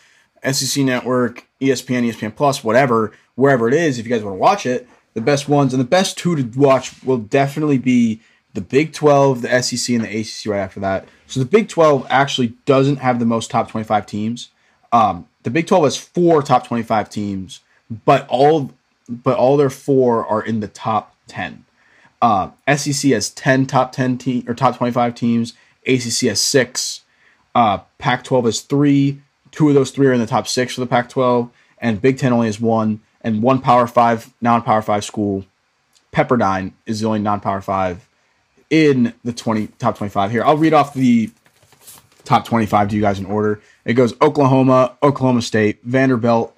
[0.52, 4.68] SEC Network, ESPN, ESPN Plus, whatever, wherever it is, if you guys want to watch
[4.68, 8.22] it, the best ones and the best two to watch will definitely be
[8.54, 11.08] the Big 12, the SEC, and the ACC right after that.
[11.28, 14.50] So the Big 12 actually doesn't have the most top 25 teams.
[14.92, 17.62] Um, the Big 12 has four top 25 teams,
[18.06, 18.72] but all
[19.10, 21.66] but all their four are in the top 10.
[22.22, 25.54] Uh, SEC has 10 top 10 team or top 25 teams.
[25.86, 27.02] ACC has six.
[27.54, 29.22] Uh, Pac-12 has three.
[29.52, 32.34] Two of those three are in the top six for the Pac-12, and Big Ten
[32.34, 35.46] only has one and one Power Five non-Power Five school.
[36.12, 38.08] Pepperdine is the only non-Power Five
[38.74, 40.44] in the 20 top 25 here.
[40.44, 41.30] I'll read off the
[42.24, 43.62] top 25 to you guys in order.
[43.86, 46.58] It goes Oklahoma, Oklahoma State, Vanderbilt,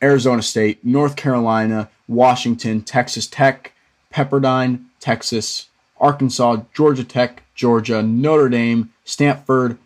[0.00, 3.72] Arizona State, North Carolina, Washington, Texas Tech,
[4.12, 5.70] Pepperdine, Texas,
[6.00, 9.76] Arkansas, Georgia Tech, Georgia, Notre Dame, Stanford,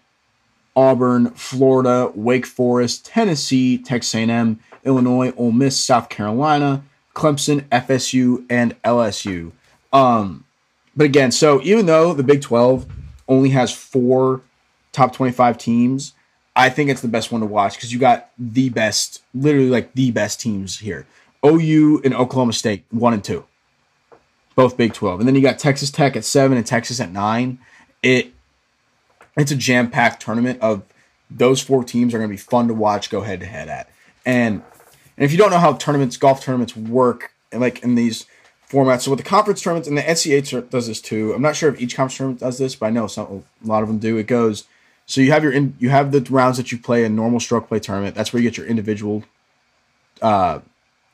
[0.76, 6.84] Auburn, Florida, Wake Forest, Tennessee, Texas A&M, Illinois, Ole Miss, South Carolina,
[7.14, 9.52] Clemson, FSU, and LSU.
[9.94, 10.44] Um,
[10.98, 12.84] but again, so even though the Big 12
[13.28, 14.42] only has four
[14.90, 16.12] top 25 teams,
[16.56, 19.94] I think it's the best one to watch because you got the best, literally like
[19.94, 21.06] the best teams here.
[21.46, 23.44] OU and Oklahoma State, one and two.
[24.56, 25.20] both Big 12.
[25.20, 27.60] And then you got Texas Tech at 7 and Texas at 9.
[28.02, 28.32] It
[29.36, 30.82] it's a jam-packed tournament of
[31.30, 33.88] those four teams are going to be fun to watch go head to head at.
[34.26, 34.64] And
[35.16, 38.26] and if you don't know how tournaments golf tournaments work like in these
[38.70, 41.32] formats, so with the conference tournaments and the NCAA does this too.
[41.32, 43.82] I'm not sure if each conference tournament does this, but I know some a lot
[43.82, 44.16] of them do.
[44.18, 44.64] It goes
[45.08, 47.66] so you have your in, you have the rounds that you play in normal stroke
[47.68, 48.14] play tournament.
[48.14, 49.24] That's where you get your individual
[50.20, 50.60] uh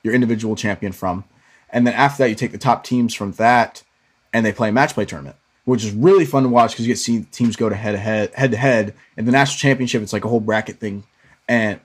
[0.02, 1.24] your individual champion from.
[1.70, 3.84] And then after that, you take the top teams from that,
[4.32, 6.92] and they play a match play tournament, which is really fun to watch because you
[6.92, 8.94] get to see teams go to head to head, head to head.
[9.16, 11.04] And the national championship, it's like a whole bracket thing,
[11.48, 11.78] and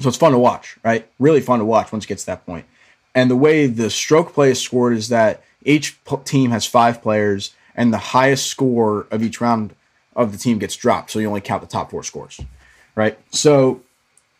[0.00, 1.08] so it's fun to watch, right?
[1.18, 2.66] Really fun to watch once it gets to that point.
[3.14, 7.54] And the way the stroke play is scored is that each team has five players,
[7.74, 9.74] and the highest score of each round
[10.16, 11.10] of the team gets dropped.
[11.10, 12.40] So you only count the top four scores,
[12.94, 13.18] right?
[13.30, 13.82] So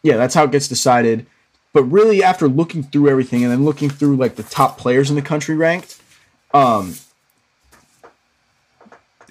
[0.03, 1.27] yeah, that's how it gets decided.
[1.72, 5.16] But really, after looking through everything and then looking through like the top players in
[5.16, 6.01] the country ranked,
[6.53, 6.95] um,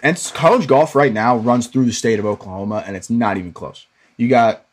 [0.02, 3.54] and college golf right now runs through the state of Oklahoma, and it's not even
[3.54, 3.86] close.
[4.18, 4.66] You got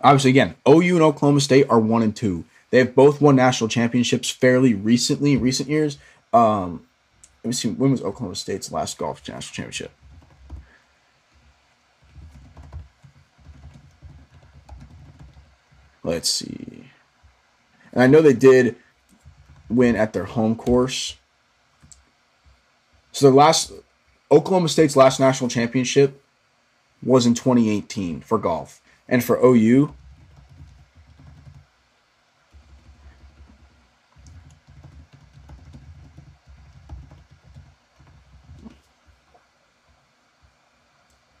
[0.00, 2.44] obviously again, OU and Oklahoma State are one and two.
[2.74, 5.96] They have both won national championships fairly recently recent years.
[6.32, 6.84] Um,
[7.44, 9.92] let me see when was Oklahoma State's last golf national championship?
[16.02, 16.90] Let's see.
[17.92, 18.74] And I know they did
[19.70, 21.16] win at their home course.
[23.12, 23.70] So the last
[24.32, 26.20] Oklahoma State's last national championship
[27.04, 28.80] was in 2018 for golf.
[29.08, 29.94] And for OU,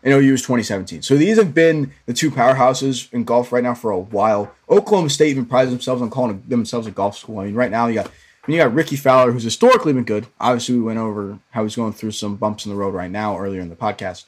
[0.04, 1.02] and OU is 2017.
[1.02, 4.54] So these have been the two powerhouses in golf right now for a while.
[4.68, 7.40] Oklahoma State even prides themselves on calling themselves a golf school.
[7.40, 8.06] I mean, right now you got
[8.44, 10.26] I mean, you got Rickie Fowler, who's historically been good.
[10.38, 13.38] Obviously, we went over how he's going through some bumps in the road right now
[13.38, 14.26] earlier in the podcast.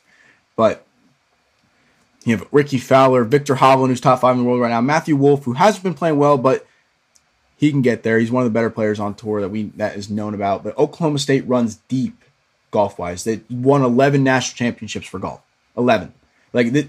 [0.56, 0.86] But
[2.24, 5.16] you have Rickie Fowler, Viktor Hovland, who's top five in the world right now, Matthew
[5.16, 6.66] Wolff, who hasn't been playing well, but
[7.58, 8.18] he can get there.
[8.18, 10.64] He's one of the better players on tour that we that is known about.
[10.64, 12.24] But Oklahoma State runs deep
[12.70, 13.24] golf wise.
[13.24, 15.42] They won 11 national championships for golf.
[15.76, 16.12] 11.
[16.52, 16.88] Like they,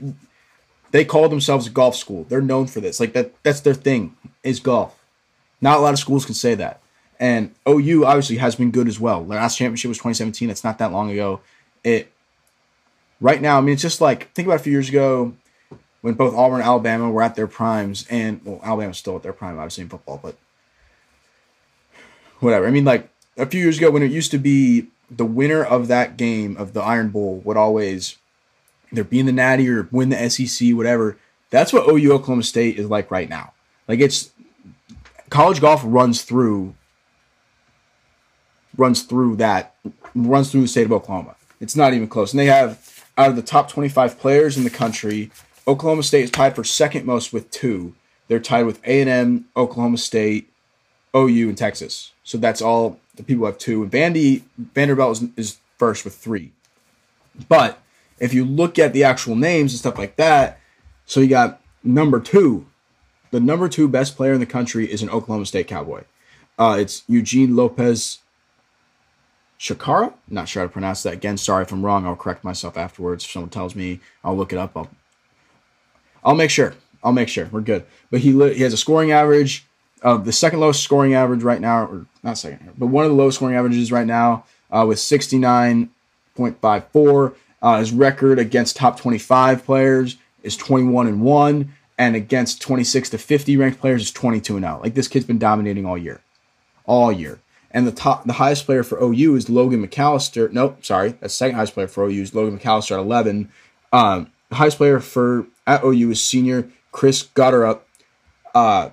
[0.92, 2.26] they call themselves a golf school.
[2.30, 3.00] They're known for this.
[3.00, 4.98] Like that that's their thing is golf.
[5.62, 6.82] Not a lot of schools can say that.
[7.20, 9.24] And OU obviously has been good as well.
[9.24, 10.50] Their last championship was 2017.
[10.50, 11.42] It's not that long ago.
[11.84, 12.12] It
[13.20, 15.34] right now, I mean, it's just like think about a few years ago
[16.02, 19.34] when both Auburn and Alabama were at their primes, and well, Alabama's still at their
[19.34, 20.36] prime, obviously in football, but
[22.40, 22.68] whatever.
[22.68, 25.88] I mean, like a few years ago when it used to be the winner of
[25.88, 28.18] that game of the Iron Bowl would always
[28.92, 31.18] either be in the Natty or win the SEC, whatever.
[31.50, 33.54] That's what OU Oklahoma State is like right now.
[33.88, 34.32] Like it's
[35.30, 36.76] college golf runs through
[38.78, 39.76] runs through that
[40.14, 41.36] runs through the state of Oklahoma.
[41.60, 42.32] It's not even close.
[42.32, 45.32] And they have out of the top 25 players in the country,
[45.68, 47.96] Oklahoma State is tied for second most with two.
[48.28, 50.52] They're tied with A&M, Oklahoma State,
[51.16, 52.12] OU, and Texas.
[52.24, 53.84] So that's all the people have two.
[53.84, 56.52] And Vandy Vanderbilt is, is first with three.
[57.48, 57.80] But
[58.20, 60.60] if you look at the actual names and stuff like that,
[61.06, 62.66] so you got number two.
[63.32, 66.04] The number two best player in the country is an Oklahoma State Cowboy.
[66.58, 68.20] Uh, it's Eugene Lopez
[69.60, 70.14] Chacarra.
[70.28, 71.14] Not sure how to pronounce that.
[71.14, 72.06] Again, sorry if I'm wrong.
[72.06, 73.26] I'll correct myself afterwards.
[73.26, 74.72] If someone tells me, I'll look it up.
[74.76, 74.90] I'll,
[76.24, 76.74] I'll make sure.
[77.04, 77.86] I'll make sure we're good.
[78.10, 79.66] But he he has a scoring average
[80.02, 83.18] of the second lowest scoring average right now, or not second, but one of the
[83.18, 87.36] lowest scoring averages right now uh, with 69.54.
[87.62, 93.18] Uh, his record against top 25 players is 21 and 1, and against 26 to
[93.18, 94.82] 50 ranked players is 22 and out.
[94.82, 96.22] Like this kid's been dominating all year.
[96.86, 97.40] All year.
[97.72, 100.52] And the top the highest player for OU is Logan McAllister.
[100.52, 101.10] Nope, sorry.
[101.20, 103.50] That's second highest player for OU is Logan McAllister at 11.
[103.92, 107.82] Um, the highest player for at OU is senior Chris Gotterup,
[108.56, 108.92] uh,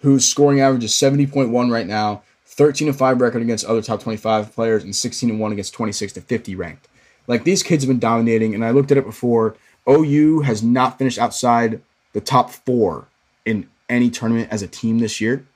[0.00, 4.52] whose scoring average is 70.1 right now, 13 and 5 record against other top 25
[4.54, 6.87] players, and 16 and 1 against 26 to 50 ranked.
[7.28, 9.54] Like these kids have been dominating, and I looked at it before.
[9.88, 11.80] OU has not finished outside
[12.12, 13.06] the top four
[13.44, 15.46] in any tournament as a team this year.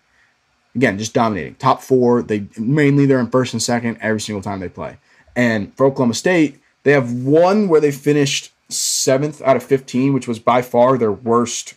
[0.75, 1.57] Again, just dominating.
[1.57, 2.23] Top four.
[2.23, 4.99] They mainly they're in first and second every single time they play.
[5.35, 10.29] And for Oklahoma State, they have one where they finished seventh out of 15, which
[10.29, 11.75] was by far their worst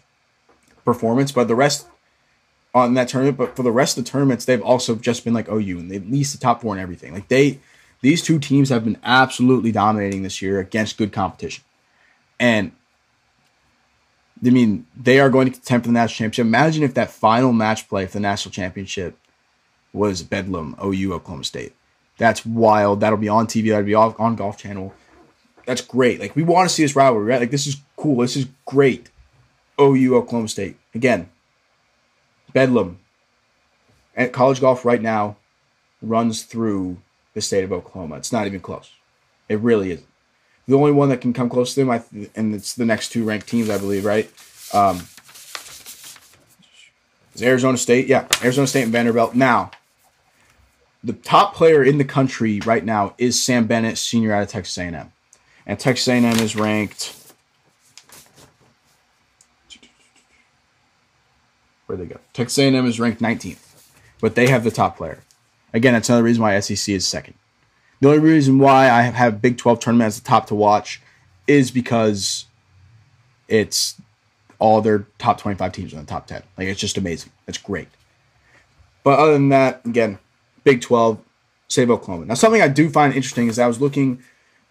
[0.84, 1.32] performance.
[1.32, 1.88] But the rest
[2.74, 5.50] on that tournament, but for the rest of the tournaments, they've also just been like
[5.50, 7.14] OU and they at least the top four and everything.
[7.14, 7.60] Like they
[8.06, 11.64] these two teams have been absolutely dominating this year against good competition.
[12.40, 12.72] And
[14.46, 16.46] I mean, they are going to contend for the national championship.
[16.46, 19.18] Imagine if that final match play for the national championship
[19.92, 21.74] was Bedlam, OU, Oklahoma State.
[22.20, 23.00] That's wild.
[23.00, 23.70] That'll be on TV.
[23.70, 24.94] That'll be on Golf Channel.
[25.66, 26.20] That's great.
[26.20, 27.40] Like we want to see this rivalry, right?
[27.40, 28.18] Like this is cool.
[28.18, 29.10] This is great.
[29.82, 31.28] OU Oklahoma State again.
[32.54, 33.00] Bedlam.
[34.16, 35.38] And college golf right now
[36.04, 36.98] runs through
[37.36, 38.16] the state of Oklahoma.
[38.16, 38.90] It's not even close.
[39.48, 40.08] It really isn't.
[40.68, 43.10] The only one that can come close to them, I th- and it's the next
[43.10, 44.32] two ranked teams, I believe, right?
[44.74, 45.08] Um,
[47.36, 48.08] is Arizona State?
[48.08, 49.36] Yeah, Arizona State and Vanderbilt.
[49.36, 49.70] Now,
[51.04, 54.76] the top player in the country right now is Sam Bennett, senior out of Texas
[54.78, 55.12] A&M,
[55.68, 57.16] and Texas A&M is ranked.
[61.86, 62.20] Where they go?
[62.34, 63.60] Texas A&M is ranked 19th,
[64.20, 65.20] but they have the top player.
[65.76, 67.34] Again, that's another reason why SEC is second.
[68.00, 71.02] The only reason why I have Big 12 tournament as the top to watch
[71.48, 72.46] is because
[73.50, 74.00] it's
[74.58, 76.44] all their top 25 teams in the top 10.
[76.58, 77.34] Like it's just amazing.
[77.46, 77.90] It's great.
[79.04, 80.18] But other than that, again,
[80.64, 81.20] Big 12,
[81.68, 82.26] save Oklahoma.
[82.26, 84.24] Now, something I do find interesting is I was looking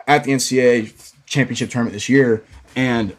[0.07, 2.43] at the NCAA championship tournament this year,
[2.75, 3.15] and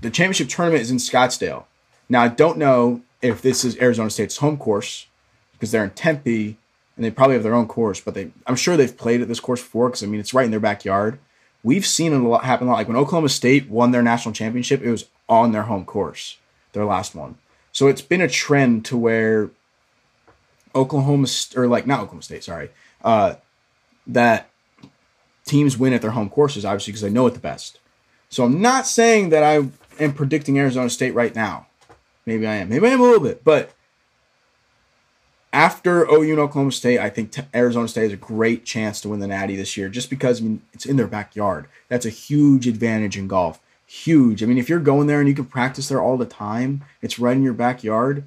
[0.00, 1.64] the championship tournament is in Scottsdale.
[2.08, 5.06] Now, I don't know if this is Arizona State's home course
[5.52, 6.58] because they're in Tempe
[6.96, 9.40] and they probably have their own course, but they I'm sure they've played at this
[9.40, 11.18] course before because I mean it's right in their backyard.
[11.62, 12.76] We've seen it a lot happen a lot.
[12.76, 16.36] Like when Oklahoma State won their national championship, it was on their home course,
[16.72, 17.36] their last one.
[17.72, 19.50] So it's been a trend to where
[20.74, 21.26] Oklahoma
[21.56, 22.70] or like not Oklahoma State, sorry,
[23.02, 23.34] uh,
[24.06, 24.50] that
[25.44, 27.78] teams win at their home courses, obviously because they know it the best.
[28.28, 29.68] So I'm not saying that I
[30.02, 31.66] am predicting Arizona State right now.
[32.26, 32.68] Maybe I am.
[32.68, 33.72] Maybe I am a little bit, but
[35.54, 39.20] after OU and Oklahoma State, I think Arizona State has a great chance to win
[39.20, 41.68] the Natty this year, just because I mean it's in their backyard.
[41.88, 43.60] That's a huge advantage in golf.
[43.86, 44.42] Huge.
[44.42, 47.20] I mean, if you're going there and you can practice there all the time, it's
[47.20, 48.24] right in your backyard.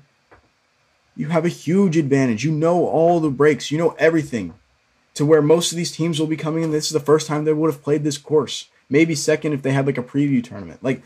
[1.18, 2.46] You have a huge advantage.
[2.46, 3.72] You know all the breaks.
[3.72, 4.54] You know everything.
[5.16, 6.72] To where most of these teams will be coming in.
[6.72, 8.70] This is the first time they would have played this course.
[8.90, 10.82] Maybe second if they had like a preview tournament.
[10.82, 11.02] Like,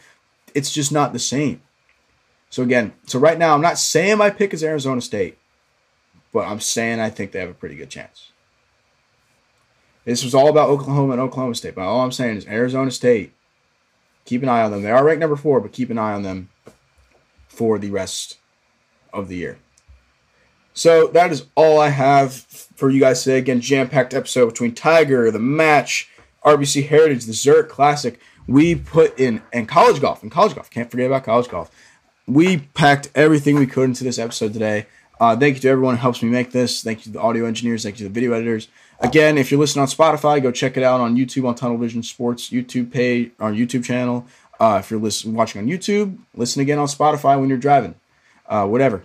[0.53, 1.61] it's just not the same.
[2.51, 5.37] So again, so right now I'm not saying my pick is Arizona State.
[6.31, 8.31] But I'm saying I think they have a pretty good chance.
[10.05, 13.33] This was all about Oklahoma and Oklahoma State, but all I'm saying is Arizona State,
[14.25, 14.81] keep an eye on them.
[14.81, 16.49] They are ranked number four, but keep an eye on them
[17.47, 18.37] for the rest
[19.13, 19.59] of the year.
[20.73, 23.37] So that is all I have for you guys today.
[23.37, 26.09] Again, jam-packed episode between Tiger, the match,
[26.43, 28.19] RBC Heritage, the Zurich Classic.
[28.47, 30.69] We put in and college golf and college golf.
[30.69, 31.69] Can't forget about college golf.
[32.25, 34.87] We packed everything we could into this episode today.
[35.21, 36.81] Uh, thank you to everyone who helps me make this.
[36.81, 37.83] Thank you to the audio engineers.
[37.83, 38.69] Thank you to the video editors.
[39.01, 42.01] Again, if you're listening on Spotify, go check it out on YouTube on Tunnel Vision
[42.01, 44.25] Sports YouTube page, our YouTube channel.
[44.59, 47.93] Uh, if you're listening, watching on YouTube, listen again on Spotify when you're driving,
[48.47, 49.03] uh, whatever.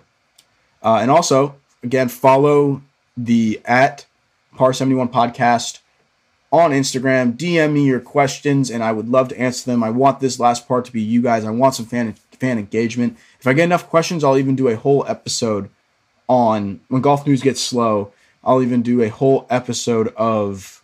[0.81, 2.81] Uh, and also, again, follow
[3.15, 4.07] the at
[4.55, 5.81] Par 71 podcast
[6.51, 7.37] on Instagram.
[7.37, 9.83] DM me your questions, and I would love to answer them.
[9.83, 11.45] I want this last part to be you guys.
[11.45, 13.17] I want some fan fan engagement.
[13.39, 15.69] If I get enough questions, I'll even do a whole episode
[16.27, 18.11] on when golf news gets slow.
[18.43, 20.81] I'll even do a whole episode of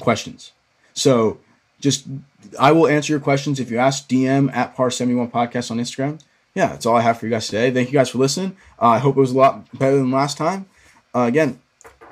[0.00, 0.52] questions.
[0.92, 1.38] So
[1.80, 2.06] just
[2.58, 6.20] I will answer your questions if you ask DM at par 71 podcast on Instagram.
[6.54, 7.70] Yeah, that's all I have for you guys today.
[7.70, 8.56] Thank you guys for listening.
[8.80, 10.66] Uh, I hope it was a lot better than last time.
[11.14, 11.60] Uh, again,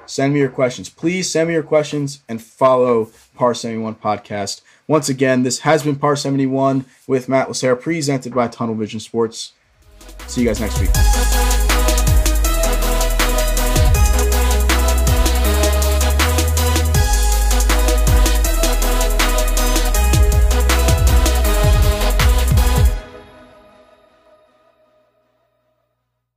[0.07, 0.89] send me your questions.
[0.89, 4.63] Please send me your questions and follow Par 71 podcast.
[4.89, 9.53] Once again, this has been Par 71 with Matt Lacerra, presented by Tunnel Vision Sports.
[10.27, 11.52] See you guys next week.